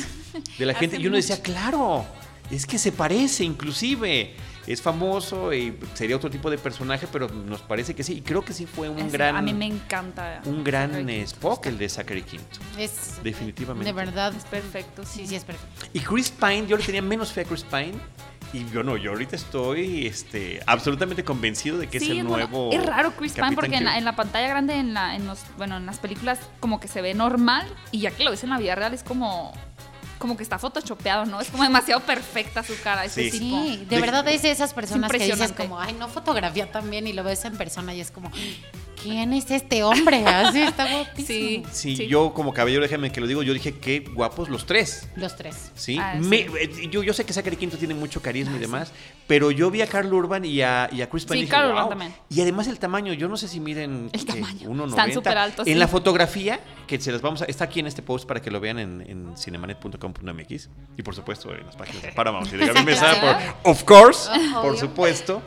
[0.57, 0.97] de la gente.
[0.99, 2.05] Y uno decía, claro,
[2.51, 4.33] es que se parece inclusive.
[4.67, 8.15] Es famoso y sería otro tipo de personaje, pero nos parece que sí.
[8.15, 10.41] Y creo que sí fue un Es- gran, A mí me encanta.
[10.45, 11.23] un gran Zachary Quinto.
[11.31, 12.59] Spock, el de Zachary Quinto.
[12.77, 13.85] Es Definitivamente.
[13.85, 14.33] de verdad.
[14.35, 15.25] Es perfecto, sí.
[15.25, 15.85] Sí, es perfecto.
[15.93, 17.93] Y Chris Pine, yo le tenía menos fe a Chris Pine.
[18.53, 22.71] Y yo no, yo ahorita estoy este, absolutamente convencido de que es el bueno, nuevo.
[22.71, 25.39] es raro Chris Pine porque en la, en la pantalla grande, en, la, en, los,
[25.57, 28.49] bueno, en las películas, como que se ve normal y ya que lo ves en
[28.51, 29.51] la vida real es como,
[30.17, 31.39] como que está photoshopeado, ¿no?
[31.41, 33.05] Es como demasiado perfecta su cara.
[33.05, 33.39] ese Sí.
[33.39, 33.63] tipo.
[33.63, 37.13] Sí, de verdad es de esas personas que dices como, ay, no fotografía también y
[37.13, 38.31] lo ves en persona y es como,
[39.07, 40.25] ¿quién es este hombre?
[40.25, 41.27] Así está guapísimo.
[41.27, 41.63] Sí.
[41.71, 42.07] Sí, Sí.
[42.07, 45.07] yo como caballero, déjame que lo digo, yo dije qué guapos los tres.
[45.15, 45.71] Los tres.
[45.75, 46.45] Sí, Ah, Me- sí.
[46.59, 48.91] eh, yo, yo sé que Zachary Quinto tiene mucho carisma y demás,
[49.27, 51.51] pero yo vi a Carl Urban y a, y a Chris Pine Sí, y dije,
[51.51, 51.89] Karl Urban "Wow".
[51.89, 52.13] también.
[52.29, 54.69] Y además el tamaño, yo no sé si miden El tamaño.
[54.69, 54.89] 1.90.
[54.89, 55.79] Están súper altos, En sí.
[55.79, 58.59] la fotografía, que se las vamos a, está aquí en este post para que lo
[58.59, 62.83] vean en, en cinemanet.com.mx y por supuesto en las páginas de Paramount y de Gaby
[62.83, 64.79] Mesa, por, of course, por Obvio.
[64.79, 65.41] supuesto.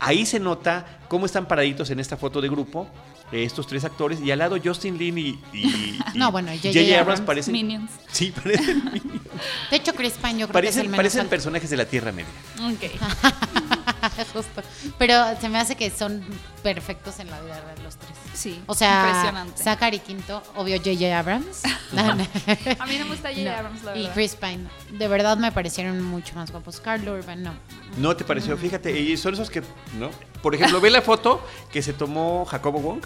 [0.00, 2.88] Ahí se nota cómo están paraditos en esta foto de grupo
[3.32, 5.38] eh, estos tres actores y al lado Justin Lin y, y-
[6.14, 6.78] y No, bueno, J.J.
[6.80, 7.90] Abrams Abrams, parecen Minions.
[8.10, 9.20] Sí, parecen Minions.
[9.70, 11.30] De hecho, Chris Pine yo creo que es el Parecen, menos parecen alto.
[11.30, 12.28] personajes de la Tierra Media.
[12.60, 12.90] Ok.
[14.32, 14.62] Justo.
[14.98, 16.22] Pero se me hace que son
[16.62, 18.12] perfectos en la vida real los tres.
[18.34, 19.62] Sí, O sea, impresionante.
[19.62, 21.18] Zachary Quinto, obvio J.J.
[21.18, 21.62] Abrams.
[21.96, 23.42] A mí no me gusta J.J.
[23.50, 23.56] No.
[23.56, 24.14] Abrams, la y verdad.
[24.14, 24.68] Chris Pine.
[24.92, 26.80] De verdad me parecieron mucho más guapos.
[26.80, 27.54] Carl Urban, no.
[27.98, 28.56] ¿No te pareció?
[28.56, 29.62] Fíjate, y son esos que,
[29.98, 30.10] ¿no?
[30.42, 33.00] Por ejemplo, ve la foto que se tomó Jacobo Wong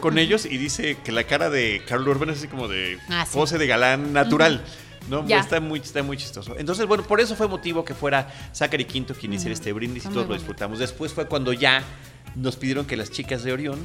[0.00, 3.24] con ellos y dice que la cara de Carl Urban es así como de Ah,
[3.26, 3.32] sí.
[3.38, 4.62] pose de galán natural.
[5.08, 5.26] ¿No?
[5.26, 5.40] Ya.
[5.40, 6.56] Está, muy, está muy chistoso.
[6.58, 10.08] Entonces, bueno, por eso fue motivo que fuera Zachary Quinto quien hiciera este brindis y
[10.08, 10.78] todos lo disfrutamos.
[10.78, 11.82] Después fue cuando ya
[12.34, 13.78] nos pidieron que las chicas de Orión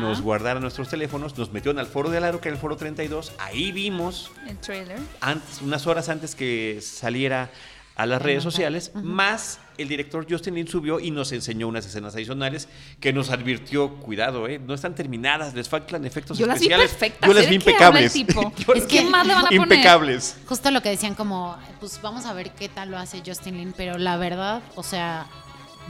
[0.00, 3.32] nos guardaran nuestros teléfonos, nos metieron al foro de Alaro, que era el foro 32.
[3.38, 4.98] Ahí vimos El trailer.
[5.20, 7.50] antes, unas horas antes que saliera
[7.94, 12.14] a las redes sociales, más el director Justin Lin subió y nos enseñó unas escenas
[12.14, 12.68] adicionales
[13.00, 14.58] que nos advirtió, cuidado, ¿eh?
[14.58, 16.90] no están terminadas, les faltan efectos Yo las vi especiales.
[16.90, 17.48] perfectas, Yo las ¿eh?
[17.48, 18.12] vi ¿De qué habla el impecables.
[18.12, 18.52] tipo?
[18.66, 19.62] Yo Es las que- vi ¿Qué más le van a poner?
[19.62, 20.36] impecables.
[20.46, 23.74] Justo lo que decían como, pues vamos a ver qué tal lo hace Justin Lin,
[23.76, 25.26] pero la verdad, o sea,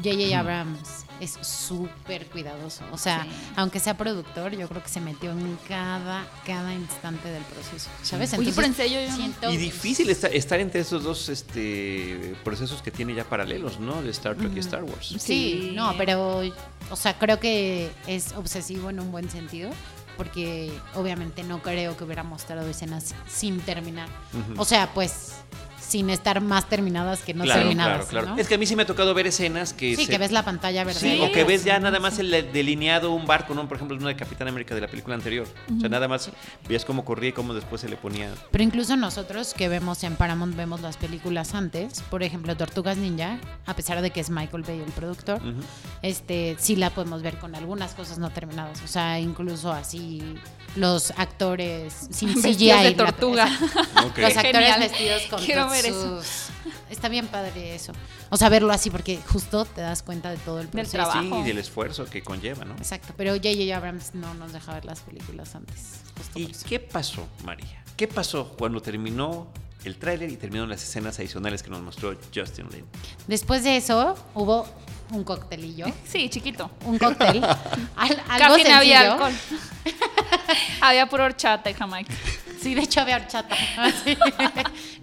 [0.04, 0.38] J.J.
[0.38, 2.84] Abrams es súper cuidadoso.
[2.92, 3.30] O sea, Sí.
[3.56, 8.32] aunque sea productor, yo creo que se metió en cada, cada instante del proceso, ¿sabes?
[8.34, 12.82] Oye, pero en serio, yo siento- Y difícil esta- estar entre esos dos este, procesos
[12.82, 14.02] que tiene ya paralelos, ¿no?
[14.02, 15.08] De Star Trek y Star Wars.
[15.08, 15.72] Sí, Sí.
[15.74, 16.42] no, pero,
[16.90, 19.70] o sea, creo que es obsesivo en un buen sentido,
[20.16, 24.08] porque obviamente no creo que hubiera mostrado escenas sin terminar.
[24.56, 25.34] O sea, pues,
[25.88, 27.92] sin estar más terminadas que no claro, terminadas.
[28.06, 28.26] claro, claro.
[28.36, 28.36] ¿no?
[28.40, 30.32] Es que a mí sí me ha tocado ver escenas que Sí, se- que ves
[30.32, 31.00] la pantalla verde.
[31.00, 33.66] Sí, o que ves ya nada más el delineado un barco, ¿no?
[33.66, 35.46] Por ejemplo, una de Capitán América de la película anterior.
[35.76, 36.30] O sea, nada más
[36.68, 38.30] veías cómo corría y cómo después se le ponía.
[38.50, 43.38] Pero incluso nosotros que vemos en Paramount, vemos las películas antes, por ejemplo, Tortugas Ninja,
[43.66, 45.40] a pesar de que es Michael Bay el productor,
[46.02, 48.82] este sí la podemos ver con algunas cosas no terminadas.
[48.82, 50.22] O sea, incluso así
[50.76, 52.68] los actores sin CGI.
[52.68, 53.48] de la- tortuga.
[54.04, 54.18] Ok.
[54.18, 54.80] Los actores Genial.
[54.80, 56.20] vestidos con Quiero ver eso.
[56.90, 57.92] Está bien padre eso.
[58.30, 60.92] O sea, verlo así porque justo te das cuenta de todo el Del proceso.
[60.96, 61.20] trabajo.
[61.20, 62.74] Sí, y del esfuerzo que conlleva, ¿no?
[62.76, 63.76] Exacto, pero J.J.
[63.76, 66.00] Abrams no nos deja ver las películas antes.
[66.16, 66.66] justo ¿Y por eso.
[66.68, 67.82] qué pasó, María?
[67.96, 69.48] ¿Qué pasó cuando terminó
[69.84, 72.84] el tráiler y terminaron las escenas adicionales que nos mostró Justin Lin?
[73.26, 74.66] Después de eso hubo
[75.12, 75.86] un coctelillo.
[76.06, 76.70] Sí, chiquito.
[76.84, 77.42] un cóctel.
[77.96, 79.32] Al- algo Casi no había alcohol.
[80.80, 82.12] había puro horchata y jamaica.
[82.60, 83.54] Sí, de hecho había horchata.
[84.04, 84.16] Sí.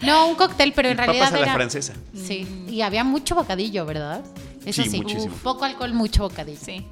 [0.01, 1.53] No, un cóctel, pero en Papas realidad a la era.
[1.53, 1.93] francesa.
[2.13, 4.23] Sí, y había mucho bocadillo, ¿verdad?
[4.65, 5.33] Eso Sí, sí, muchísimo.
[5.33, 6.59] Uf, poco alcohol, mucho bocadillo.
[6.61, 6.85] Sí.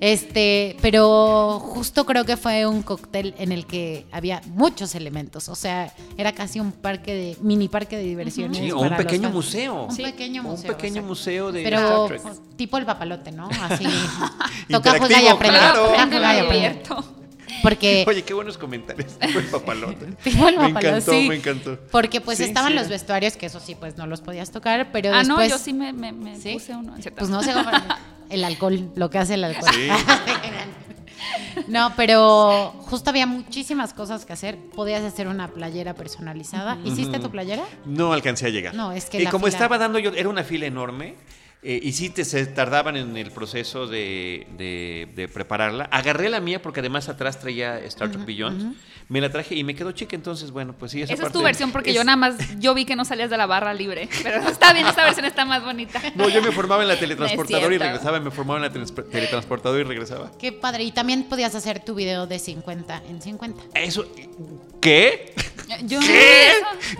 [0.00, 5.48] Este, pero justo creo que fue un cóctel en el que había muchos elementos.
[5.50, 8.56] O sea, era casi un parque de, mini parque de diversiones.
[8.58, 9.84] Sí, o un pequeño museo.
[9.84, 10.02] Un Sí.
[10.02, 10.72] pequeño Un museo.
[10.72, 11.08] pequeño exacto.
[11.08, 12.56] museo de Pero Star Trek.
[12.56, 13.48] tipo el papalote, ¿no?
[13.62, 13.84] Así.
[14.70, 15.58] Toca, juega y Interactivo, aprende.
[15.58, 17.04] claro.
[17.62, 19.18] Porque Oye, qué buenos comentarios.
[19.18, 20.06] Tipo el papalote.
[20.24, 21.28] Tipo el me encantó, sí.
[21.28, 21.78] me encantó.
[21.90, 22.78] Porque pues Sí, estaban sí.
[22.78, 25.50] los vestuarios, que eso sí, pues no los podías tocar, pero Ah, después...
[25.50, 26.54] no, yo sí me, me, me ¿Sí?
[26.54, 26.94] puse uno.
[27.16, 27.70] Pues no sé cómo...
[28.30, 29.70] El alcohol, lo que hace el alcohol.
[29.74, 29.88] Sí.
[31.68, 34.56] No, pero justo había muchísimas cosas que hacer.
[34.74, 36.78] Podías hacer una playera personalizada.
[36.84, 37.64] ¿Hiciste tu playera?
[37.84, 38.74] No alcancé a llegar.
[38.74, 41.16] No, es que Y la como fila- estaba dando yo, era una fila enorme.
[41.62, 45.84] Eh, y sí te, se tardaban en el proceso de, de- de prepararla.
[45.92, 48.76] Agarré la mía porque además atrás traía Star Trek Beyond.
[49.08, 51.42] Me la traje y me quedó chica, entonces bueno, pues sí, esa, Esa es tu
[51.42, 54.08] versión porque es- yo nada más, yo vi que no salías de la barra libre.
[54.22, 56.00] Pero está bien, esta versión está más bonita.
[56.14, 58.94] No, yo me formaba en la No teletransportadora y regresaba, me formaba en la trans-
[59.10, 60.30] teletransportadora y regresaba.
[60.38, 60.84] Qué padre.
[60.84, 63.62] Y también podías hacer tu video de 50 en 50.
[63.74, 64.06] Eso,
[64.80, 65.34] ¿qué?
[65.84, 66.52] Yo no ¿Qué?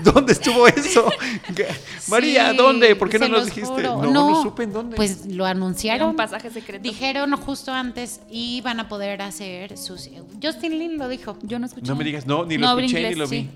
[0.02, 1.08] ¿Dónde estuvo eso?
[2.08, 2.96] María, Sí, ¿dónde?
[2.96, 3.68] ¿Por qué no nos dijiste?
[3.68, 4.02] juro.
[4.02, 4.96] No, no supe en dónde.
[4.96, 6.10] Pues lo Era anunciaron.
[6.10, 6.82] un pasaje secreto.
[6.82, 10.08] Dijeron justo antes y van a poder hacer sus.
[10.42, 11.36] Justin Lin lo dijo.
[11.42, 11.86] Yo no escuché.
[11.88, 13.40] no me digas, no, ni lo No escuché inglés, ni lo vi.
[13.40, 13.50] Sí.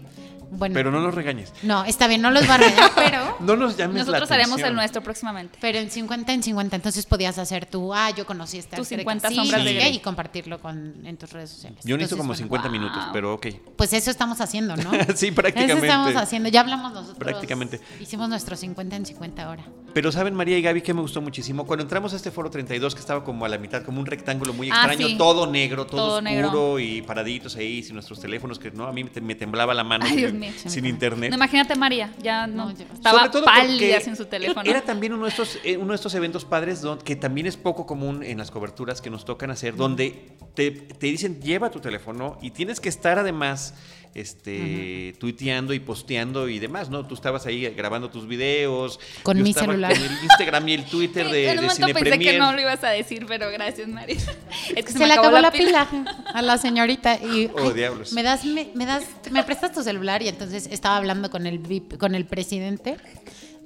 [0.50, 1.52] Bueno, Pero no nos regañes.
[1.62, 3.36] no, está bien, no los va a regañar, pero.
[3.40, 5.58] No nos llames la Nosotros haremos el nuestro próximamente.
[5.60, 9.30] Pero en 50 en 50, entonces podías hacer tu, ah, yo conocí esta Tus 50
[9.30, 11.80] sombras de y compartirlo con, en tus redes sociales.
[11.84, 12.72] Yo necesito Entonces, como bueno, 50 wow.
[12.78, 13.46] minutos, pero ok.
[13.76, 14.90] Pues eso estamos haciendo, ¿no?
[15.14, 15.86] Sí, Eso prácticamente.
[15.86, 16.48] estamos haciendo.
[16.48, 17.18] Ya hablamos nosotros.
[17.18, 17.80] Prácticamente.
[18.00, 19.64] Hicimos nuestros 50 en 50 ahora.
[19.92, 21.66] Pero saben, María y Gaby, que me gustó muchísimo.
[21.66, 24.52] Cuando entramos a este foro 32, que estaba como a la mitad, como un rectángulo
[24.52, 25.16] muy Ah, extraño, sí.
[25.16, 26.78] todo negro, todo, Todo oscuro negro.
[26.80, 30.10] y paraditos ahí, sin nuestros teléfonos, que no, a mí me, temblaba la mano Ay,
[30.10, 30.33] sin, Dios
[30.66, 31.30] sin internet.
[31.30, 34.68] No, imagínate María, ya no, No, estaba Sobre todo pálida sin su teléfono.
[34.68, 37.56] Era también uno de estos, eh, uno de estos eventos padres don- que también es
[37.56, 41.80] poco común en las coberturas que nos tocan hacer, donde te, te dicen lleva tu
[41.80, 43.74] teléfono y tienes que estar además
[44.14, 47.06] este, tuiteando y posteando y demás, ¿no?
[47.06, 49.00] Tú estabas ahí grabando tus videos.
[49.22, 49.92] Con yo mi celular.
[49.92, 52.32] Con el Instagram y el Twitter Sí, de, en un de momento Cine pensé Premier.
[52.34, 54.16] que no lo ibas a decir, pero gracias, María.
[54.76, 55.86] Es que Se, me le acabó la pila.
[56.32, 58.12] a la señorita y Oh, ay, diablos.
[58.12, 61.58] me das me, me das me prestas tu celular y entonces estaba hablando con el
[61.58, 62.96] VIP con el presidente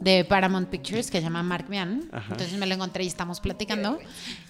[0.00, 2.08] de Paramount Pictures que se llama Mark Mian.
[2.12, 2.28] Ajá.
[2.30, 3.98] Entonces me lo encontré y estamos platicando.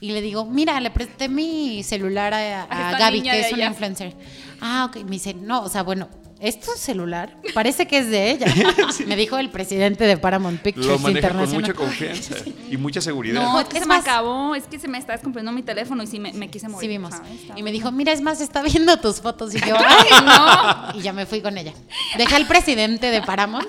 [0.01, 2.63] Y le digo, mira, le presté mi celular a,
[2.95, 4.15] a Gaby, que es una influencer.
[4.61, 5.05] Ah, ok.
[5.05, 6.09] Me dice, no, o sea, bueno,
[6.41, 7.37] ¿esto es celular?
[7.55, 8.47] Parece que es de ella.
[9.07, 12.35] Me dijo el presidente de Paramount Pictures Lo maneja con mucha confianza
[12.71, 13.41] y mucha seguridad.
[13.41, 15.63] No, es que Es se me más- acabó, es que se me está descomprimiendo mi
[15.63, 16.83] teléfono y sí me, me quise morir.
[16.83, 17.15] Sí vimos.
[17.57, 19.55] Y me dijo, mira, es más, está viendo tus fotos.
[19.55, 20.25] Y yo, ay,
[20.93, 20.99] no.
[20.99, 21.73] Y ya me fui con ella.
[22.19, 23.67] Dejé al presidente de Paramount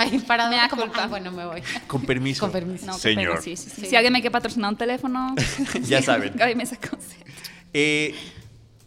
[0.00, 0.50] ahí parado.
[0.50, 1.04] Me da como, culpa.
[1.04, 1.62] "Ah, bueno, me voy.
[1.86, 2.40] Con permiso.
[2.40, 2.86] Con permiso.
[2.86, 3.40] No, Señor.
[3.42, 3.70] sí, sí.
[3.70, 3.86] Sí.
[3.86, 5.34] Si alguien me quiere patrocinar un teléfono,
[5.82, 6.34] Ya saben.
[6.56, 6.96] Me sacó.
[7.72, 8.14] Eh,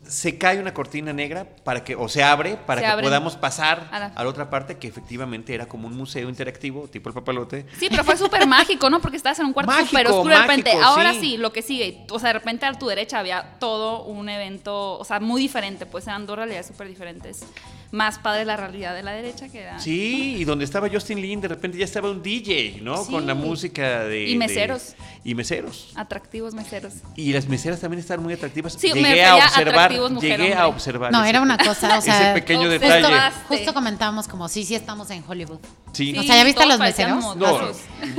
[0.05, 3.03] se cae una cortina negra para que, o se abre para Se que abre.
[3.05, 7.07] podamos pasar A a la- otra parte que efectivamente era como un museo interactivo, tipo
[7.09, 7.66] el papalote.
[7.80, 8.99] Sí, pero fue súper mágico, ¿no?
[8.99, 10.72] Porque estabas en un cuarto Mágico, súper oscuro de repente.
[10.74, 11.20] mágico, Ahora sí.
[11.22, 11.38] sí.
[11.38, 12.05] lo que sigue.
[12.11, 15.86] O sea, de repente a tu derecha había todo un evento, o sea, muy diferente.
[15.86, 17.45] Pues eran dos realidades súper diferentes.
[17.93, 19.79] Más padre la realidad de la derecha que era.
[19.79, 23.03] Sí, y donde estaba Justin Lin, de repente ya estaba un DJ, ¿no?
[23.05, 23.11] Sí.
[23.11, 24.29] Con la música de...
[24.29, 24.95] Y meseros.
[24.97, 25.91] de- y meseros.
[25.95, 26.95] Atractivos meseros.
[27.15, 28.73] Y las meseras también estaban muy atractivas.
[28.73, 31.11] Sí, me llegué a observar, mujer, llegué a observar.
[31.11, 33.03] No, ese- era una cosa, o sea, ese pequeño justo- detalle.
[33.07, 35.59] Justo- Justo comentábamos como, sí, sí estamos en Hollywood.
[35.93, 36.17] Sí.
[36.17, 37.35] O sea, ¿ya viste a los meseros?
[37.37, 37.59] No,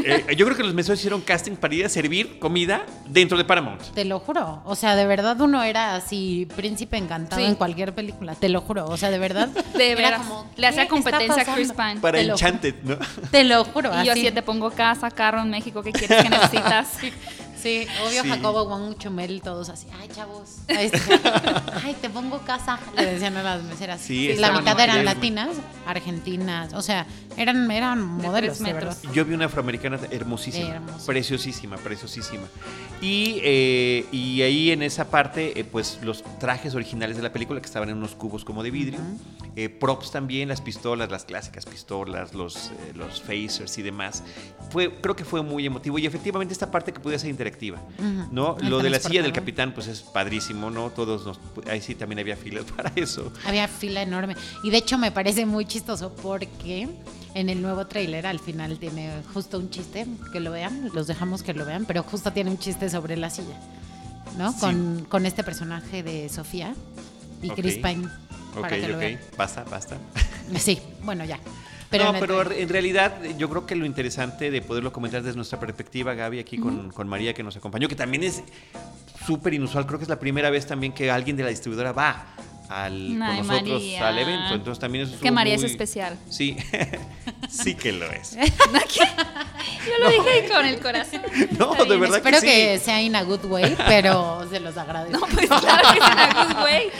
[0.04, 3.44] eh, yo creo que los meseros hicieron casting para ir a servir comida dentro de
[3.44, 3.82] Paramount.
[3.92, 4.62] Te lo juro.
[4.64, 7.48] O sea, de verdad uno era así, príncipe encantado Sí.
[7.48, 8.36] en cualquier película.
[8.36, 8.86] Te lo juro.
[8.86, 9.48] O sea, de verdad.
[9.74, 10.20] De era veras.
[10.26, 11.72] como, Le hacía ¿qué competencia a Chris?
[11.72, 11.96] Pine.
[12.00, 12.96] Para Enchanted, ¿no?
[13.30, 13.90] Te lo juro.
[14.02, 14.26] Y yo así.
[14.26, 16.88] así te pongo casa, carro en México, ¿qué quieres que necesitas?
[17.64, 18.28] Sí, obvio Sí.
[18.28, 19.86] Jacobo, Wong, Chumel, todos así.
[19.98, 20.58] Ay, chavos.
[20.68, 22.78] Ay, te pongo casa.
[22.94, 24.02] Le decían a las meseras.
[24.02, 25.56] Sí, la mitad eran latinas,
[25.86, 26.74] argentinas.
[26.74, 27.06] O sea,
[27.38, 29.00] eran, eran modelos, de, metros.
[29.00, 29.14] verdad.
[29.14, 31.06] Yo vi una afroamericana hermosísima, Hermosa.
[31.06, 32.44] preciosísima, preciosísima.
[33.00, 37.60] Y, eh, y ahí en esa parte, eh, pues los trajes originales de la película
[37.62, 39.00] que estaban en unos cubos como de vidrio,
[39.56, 44.22] eh, props también, las pistolas, las clásicas pistolas, los, eh, los phasers y demás.
[44.70, 47.53] Fue, creo que fue muy emotivo y efectivamente esta parte que ser interactiva,
[48.30, 48.56] ¿no?
[48.60, 50.90] Lo de la silla del capitán, pues es padrísimo, ¿no?
[50.90, 51.40] Todos nos,
[51.70, 53.32] ahí sí también había filas para eso.
[53.46, 54.36] Había fila enorme.
[54.62, 56.88] Y de hecho me parece muy chistoso porque
[57.34, 61.42] en el nuevo tráiler al final tiene justo un chiste, que lo vean, los dejamos
[61.42, 63.58] que lo vean, pero justo tiene un chiste sobre la silla,
[64.38, 64.52] ¿no?
[64.52, 64.60] Sí.
[64.60, 66.74] Con, con este personaje de Sofía
[67.42, 67.82] y Chris Ok.
[67.88, 68.06] Pine.
[68.54, 69.20] Ok, Para que lo ok, vean.
[69.36, 69.96] basta, basta.
[70.58, 71.40] Sí, bueno, ya.
[71.98, 75.60] No, en pero en realidad yo creo que lo interesante de poderlo comentar desde nuestra
[75.60, 78.42] perspectiva, Gaby, aquí con, con María que nos acompañó, que también es
[79.26, 82.26] súper inusual, creo que es la primera vez también que alguien de la distribuidora va
[82.68, 84.08] al, Ay, con nosotros María.
[84.08, 86.18] al evento, entonces también eso Que estuvo María es muy- especial.
[86.30, 86.56] Sí,
[87.50, 88.36] sí que lo es.
[88.36, 91.20] Yo lo dije con el corazón.
[91.58, 92.00] No, Está de bien.
[92.00, 92.84] verdad Espero que que, sí.
[92.86, 95.18] sea in a good way, pero se los agradezco.
[95.20, 96.90] No, pues claro que es una good way.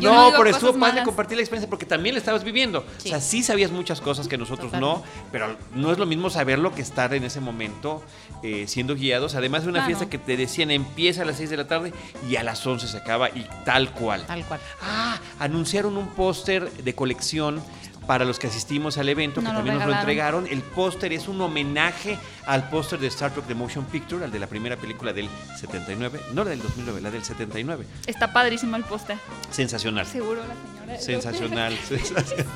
[0.00, 2.84] Yo No, pero estuvo padre compartir la experiencia porque también la estabas viviendo.
[2.98, 3.08] Sí.
[3.08, 5.02] O sea, sí sabías muchas cosas que nosotros no,
[5.32, 8.02] pero no es lo mismo saberlo que estar en ese momento
[8.42, 9.34] eh, siendo guiados.
[9.34, 9.86] Además de una Claro.
[9.96, 11.92] fiesta que te decían empieza a las 6 de la tarde
[12.28, 14.24] y a las 11 se acaba y tal cual.
[14.26, 14.60] Tal cual.
[14.82, 17.62] Ah, anunciaron un póster de colección
[18.06, 20.46] para los que asistimos al evento, que lo también nos lo entregaron.
[20.48, 24.38] El póster es un homenaje al póster de Star Trek The Motion Picture, al de
[24.40, 27.86] la primera película del 79, no la del 2009, la del 79.
[28.06, 29.16] Está padrísimo el póster.
[29.50, 30.06] Sensacional.
[30.06, 31.00] Seguro la señora.
[31.00, 32.46] Sensacional, sensacional.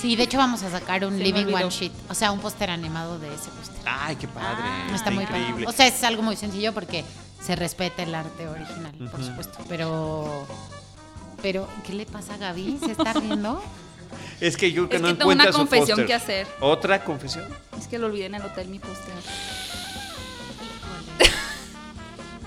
[0.00, 1.46] Sí, de hecho vamos a sacar un Se Living.
[1.52, 3.80] One Sheet, o sea, un póster animado de ese póster.
[3.86, 4.62] Ay, qué padre.
[4.62, 5.40] Ah, Está muy padre.
[5.40, 5.66] increíble.
[5.66, 7.02] O sea, es algo muy sencillo porque
[7.40, 9.58] se respeta el arte original, por supuesto.
[9.68, 10.46] Pero,
[11.42, 12.78] pero, ¿qué le pasa a Gaby?
[12.84, 13.62] ¿Se está riendo?
[14.40, 16.46] es que yo que Es no que tengo una su confesión que hacer.
[16.60, 17.44] ¿Otra confesión?
[17.78, 19.14] Es que lo olvidé en el hotel mi póster.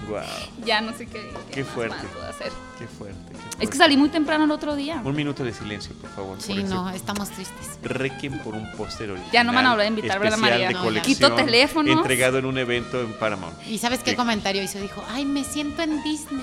[0.08, 0.22] Wow,
[0.66, 1.32] Ya no sé qué.
[1.52, 1.96] Qué más fuerte.
[1.98, 2.52] mal puedo hacer.
[2.80, 3.20] qué fuerte.
[3.32, 3.68] qué Es fuerte.
[3.70, 5.00] que salí muy temprano el otro día.
[5.06, 6.38] Un minuto de silencio, por favor.
[6.38, 7.78] por Sí, ese no, estamos tristes.
[7.84, 9.32] Requiem por un póster original.
[9.32, 10.70] Ya no me van a volver a invitar, ¿verdad, María?
[10.70, 11.96] de No, Quito teléfonos.
[11.96, 13.56] Entregado en un evento en Paramount.
[13.68, 14.80] ¿Y sabes qué comentario hizo?
[14.80, 16.42] Dijo, ay, me siento en Disney.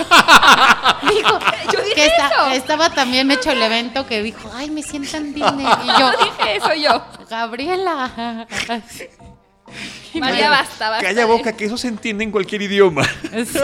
[1.14, 1.38] dijo,
[1.72, 5.66] Yo dije que estaba también hecho el evento que dijo, ay, me siento en Disney.
[5.66, 7.04] Y yo, dije eso yo.
[7.28, 8.46] Gabriela.
[10.14, 11.06] María, basta, basta.
[11.06, 13.02] Calla boca, que eso se entiende en cualquier idioma.
[13.30, 13.58] Sí,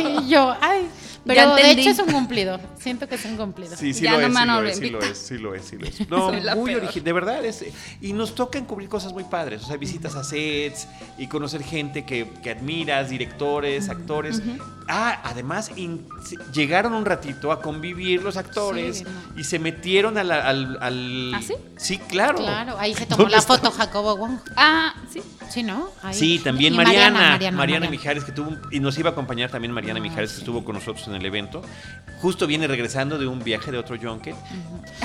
[0.00, 0.88] y yo, ay.
[1.28, 2.58] Pero de hecho es un cumplido.
[2.78, 3.76] Siento que es un cumplido.
[3.76, 5.98] Sí, sí Ya lo no es, sí lo es, sí lo es, sí lo es,
[5.98, 6.08] sí lo es.
[6.10, 7.44] No, muy original, de verdad.
[7.44, 7.64] Es,
[8.00, 12.04] y nos toca encubrir cosas muy padres, o sea, visitas a sets y conocer gente
[12.04, 14.42] que, que admiras, directores, actores.
[14.88, 16.06] Ah, además in-
[16.52, 19.38] llegaron un ratito a convivir los actores Sí, no.
[19.40, 21.54] y se metieron a la- al, al- ¿Ah, sí?
[21.76, 22.38] Sí, claro.
[22.38, 23.54] Claro, ahí se tomó ¿Dónde la está?
[23.54, 24.38] foto Jacobo Wong.
[24.56, 25.20] Ah, sí.
[25.50, 25.88] Sí, ¿no?
[26.02, 26.14] Ahí.
[26.14, 27.90] Sí, también Y Mariana, Mariana, Mariana, Mariana.
[27.90, 30.62] Mijares, que tuvo, un- y nos iba a acompañar también Mariana Ah, Mijares, que estuvo
[30.64, 31.62] con nosotros en el evento.
[32.20, 34.34] Justo viene regresando de un viaje de otro junket.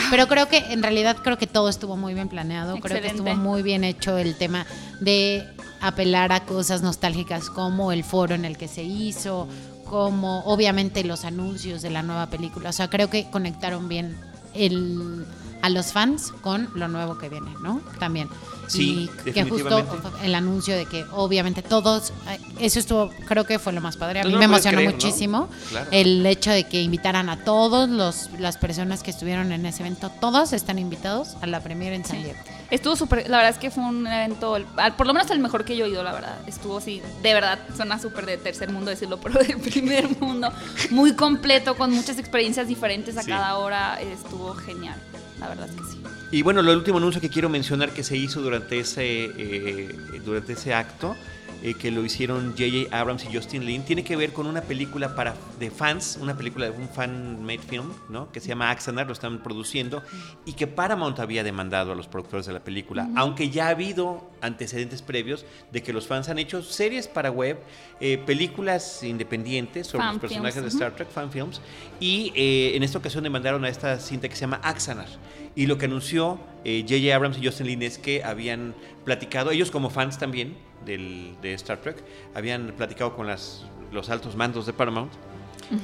[0.10, 3.36] Pero creo que en realidad creo que todo estuvo muy bien planeado, creo que estuvo
[3.36, 4.66] muy bien hecho el tema
[5.00, 5.48] de
[5.80, 9.48] apelar a cosas nostálgicas como el foro en el que se hizo,
[9.86, 12.70] como obviamente los anuncios de la nueva película.
[12.70, 14.18] O sea, creo que conectaron bien
[14.56, 15.26] el
[15.62, 17.82] a los fans con lo nuevo que viene, ¿no?
[17.98, 18.28] También.
[18.68, 19.86] Sí, y que justo
[20.24, 24.22] el anuncio de que obviamente todos, eh, eso estuvo, creo que fue lo más padre.
[24.22, 24.96] A mí no me emocionó creer, ¿no?
[24.96, 25.88] muchísimo Claro.
[25.92, 30.10] el hecho de que invitaran a todos los las personas que estuvieron en ese evento,
[30.22, 32.40] todos están invitados a la premiere en San Diego.
[32.72, 34.58] Estuvo súper, la verdad es que fue un evento,
[34.98, 36.38] por lo menos el mejor que yo he ido, la verdad.
[36.48, 40.52] Estuvo así, de verdad, suena súper de tercer mundo decirlo, pero del primer mundo.
[40.90, 43.30] Muy completo, con muchas experiencias diferentes a Sí.
[43.30, 44.00] cada hora.
[44.02, 44.96] Estuvo genial,
[45.44, 46.02] la verdad que sí.
[46.32, 50.54] Y bueno, el último anuncio que quiero mencionar que se hizo durante ese, eh, durante
[50.54, 51.16] ese acto,
[51.64, 52.94] eh, que lo hicieron J.J.
[52.96, 56.70] Abrams y Justin Lin, tiene que ver con una película para de fans, una película
[56.70, 58.30] de un fan-made film, ¿no?
[58.34, 60.04] Que se llama Axanar, lo están produciendo,
[60.46, 64.30] y que Paramount había demandado a los productores de la película, aunque ya ha habido
[64.42, 67.58] antecedentes previos de que los fans han hecho series para web,
[68.02, 70.78] eh, películas independientes sobre Fan los personajes films, de.
[70.78, 71.62] Star Trek, fan films,
[72.02, 75.08] y eh, en esta ocasión demandaron a esta cinta que se llama Axanar.
[75.56, 77.16] Y lo que anunció eh, J.J.
[77.16, 81.80] Abrams y Justin Lin es que habían platicado, ellos como fans también del, de Star
[81.80, 82.04] Trek,
[82.34, 85.12] habían platicado con las, los altos mandos de Paramount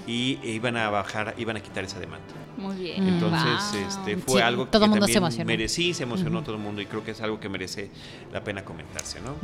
[0.08, 2.28] y eh, iban a bajar, iban a quitar esa demanda.
[2.60, 3.04] Muy bien.
[3.04, 3.08] Mm.
[3.10, 3.88] Entonces, Wow.
[3.88, 5.48] este, fue Sí, algo todo que mundo se también emocionó.
[5.48, 7.90] mere- sí, se emocionó todo el mundo y creo que es algo que merece
[8.32, 9.36] la pena comentarse, ¿no?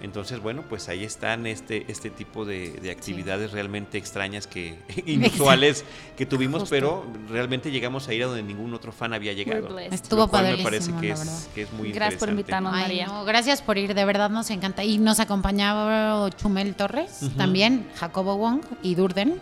[0.00, 5.84] Entonces, bueno, pues ahí están este, este tipo de, de actividades realmente extrañas que inusuales
[6.16, 6.74] que tuvimos, Justo.
[6.74, 9.78] pero realmente llegamos a ir a donde ningún otro fan había llegado.
[9.78, 13.06] Estuvo cual me parece que es, que es muy Gracias por invitarnos, Ay, María.
[13.06, 14.84] no, gracias por ir, de verdad nos encanta.
[14.84, 19.40] Y nos acompañaba Chumel Torres, también Jacobo Wong y Durden.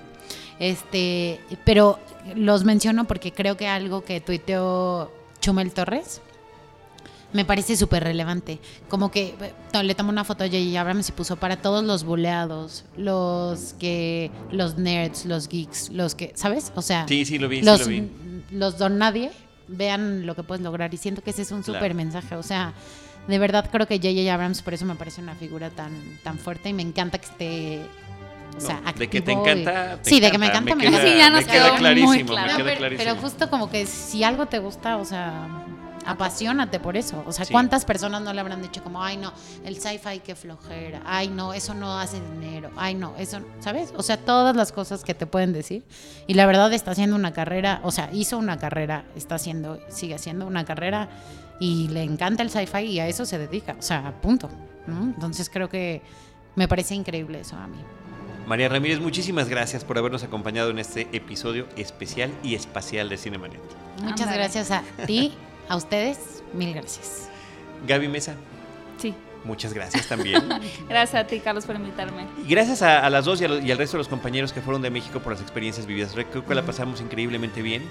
[0.63, 1.99] Este, pero
[2.37, 5.11] los menciono porque creo que algo que tuiteó
[5.41, 6.21] Chumel Torres
[7.33, 8.61] me parece súper relevante.
[8.89, 9.35] Como que
[9.83, 10.81] le tomó una foto a J.J.
[10.81, 16.31] Abrams y puso para todos los buleados, los que, los nerds, los geeks, los que,
[16.37, 16.71] ¿sabes?
[16.77, 18.09] O sea, Sí, sí lo vi, sí los, lo vi.
[18.53, 19.33] los don nadie
[19.67, 21.81] vean lo que puedes lograr y siento que ese es un Claro.
[21.81, 22.75] súper mensaje o sea
[23.27, 24.33] de verdad creo que J.J.
[24.35, 25.93] Abrams por eso me parece una figura tan
[26.23, 27.81] tan fuerte y me encanta que esté
[28.57, 31.01] o sea, No, de que te encanta, te sí de que me encanta, me, queda-
[31.03, 32.47] Sí, ya nos me queda quedó muy clarísimo, claro.
[32.47, 33.11] me No, queda pero, clarísimo.
[33.11, 35.49] pero justo como que si algo te gusta o sea
[36.05, 37.53] apasionate por eso o sea Sí.
[37.53, 39.33] cuántas personas no le habrán dicho como ay no
[39.65, 44.03] el sci-fi que flojera ay no eso no hace dinero ay no eso sabes o
[44.03, 45.85] sea todas las cosas que te pueden decir
[46.27, 50.17] y la verdad está haciendo una carrera o sea hizo una carrera está haciendo sigue
[50.17, 51.09] haciendo una carrera
[51.61, 54.49] y le encanta el sci-fi y a eso se dedica o sea punto
[54.89, 55.05] ¿no?
[55.05, 56.03] entonces creo que
[56.57, 57.79] me parece increíble eso a mí
[58.47, 63.61] María Ramírez, muchísimas gracias por habernos acompañado en este episodio especial y espacial de Cinemanet.
[64.03, 65.33] muchas gracias a ti
[65.69, 67.29] a ustedes mil gracias
[67.87, 68.35] Gaby Mesa,
[68.99, 69.15] Sí.
[69.45, 70.41] muchas gracias también.
[70.89, 72.27] Gracias a ti, Carlos, por invitarme.
[72.47, 74.53] Y gracias a, a las dos y, a lo- y al resto de los compañeros
[74.53, 76.13] que fueron de México por las experiencias vividas.
[76.15, 77.83] Creo que la pasamos increíblemente bien.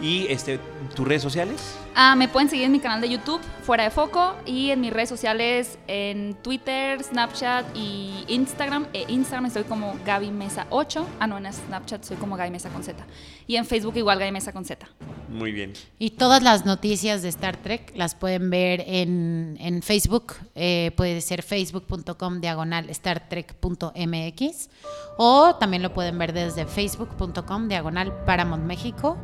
[0.00, 0.60] Y este,
[0.94, 1.76] tus redes sociales.
[1.94, 4.92] Ah, me pueden seguir en mi canal de YouTube, Fuera de Foco, y en mis
[4.92, 8.86] redes sociales, en Twitter, Snapchat y Instagram.
[8.92, 11.04] E Instagram estoy como Gaby Mesa 8.
[11.18, 13.04] Ah, no, en Snapchat soy como Gaby Mesa con Z.
[13.48, 14.86] Y en Facebook igual Gaby Mesa con Z.
[15.28, 15.72] Muy bien.
[15.98, 20.34] Y todas las noticias de Star Trek las pueden ver en, en Facebook.
[20.54, 24.68] eh, puede ser facebook.com diagonal startrek.mx
[25.16, 29.18] o también lo pueden ver desde facebook.com diagonal Paramount México.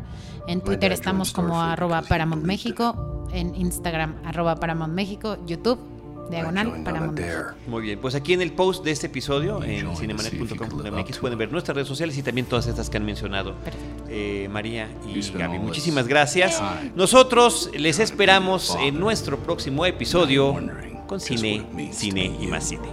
[0.47, 2.45] En Twitter estamos como arroba he Paramount.
[2.45, 3.27] México.
[3.33, 5.37] En Instagram arroba Paramount México.
[5.47, 5.79] YouTube
[6.31, 7.19] diagonal Paramount.
[7.19, 7.55] México.
[7.67, 7.99] Muy bien.
[8.01, 11.53] Pues aquí en el post de este episodio, en cinemanet.com.mx, pueden ver it.
[11.53, 14.05] nuestras redes sociales y también todas estas que han mencionado Perfecto.
[14.09, 15.59] eh, María y Gaby.
[15.59, 16.63] Muchísimas gracias.
[16.95, 20.55] Nosotros les esperamos en nuestro próximo episodio
[21.07, 22.89] con cine, cine y más cine.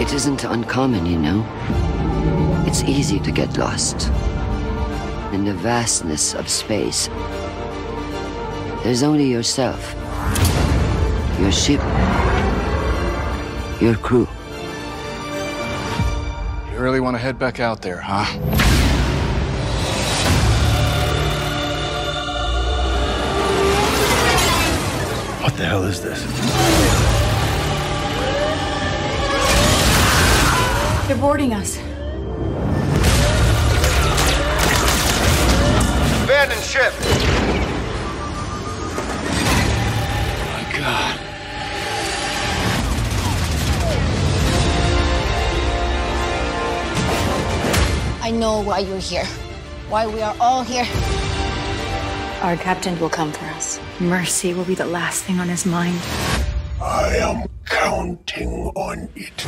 [0.00, 1.44] It isn't uncommon, you know.
[2.66, 4.10] It's easy to get lost.
[5.32, 7.08] In the vastness of space,
[8.82, 9.94] there's only yourself,
[11.38, 11.80] your ship,
[13.78, 14.26] your crew.
[16.72, 18.24] You really want to head back out there, huh?
[25.42, 26.24] What the hell is this?
[31.06, 31.78] They're boarding us.
[36.38, 36.92] Abandon ship!
[40.46, 41.18] My God.
[48.22, 49.24] I know why you're here.
[49.88, 50.86] Why we are all here.
[52.42, 53.80] Our captain will come for us.
[53.98, 56.00] Mercy will be the last thing on his mind.
[56.80, 59.40] I am counting on it.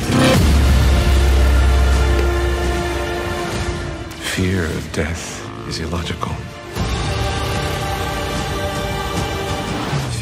[4.35, 6.35] Fear of death is illogical.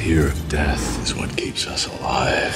[0.10, 2.56] Fear of death is what keeps us alive.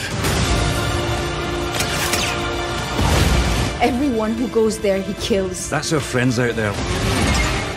[3.80, 5.70] Everyone who goes there, he kills.
[5.70, 6.72] That's our friends out there.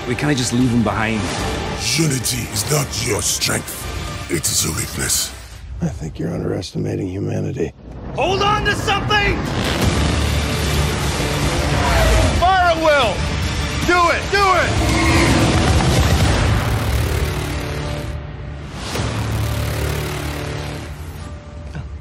[0.08, 1.20] We can't just leave them behind.
[1.94, 3.84] Unity is not your strength,
[4.30, 5.30] it is a weakness.
[5.82, 7.74] I think you're underestimating humanity.
[8.14, 9.36] Hold on to something!
[12.40, 13.12] Fire at will!
[13.86, 14.22] Do it!
[14.32, 15.15] Do it!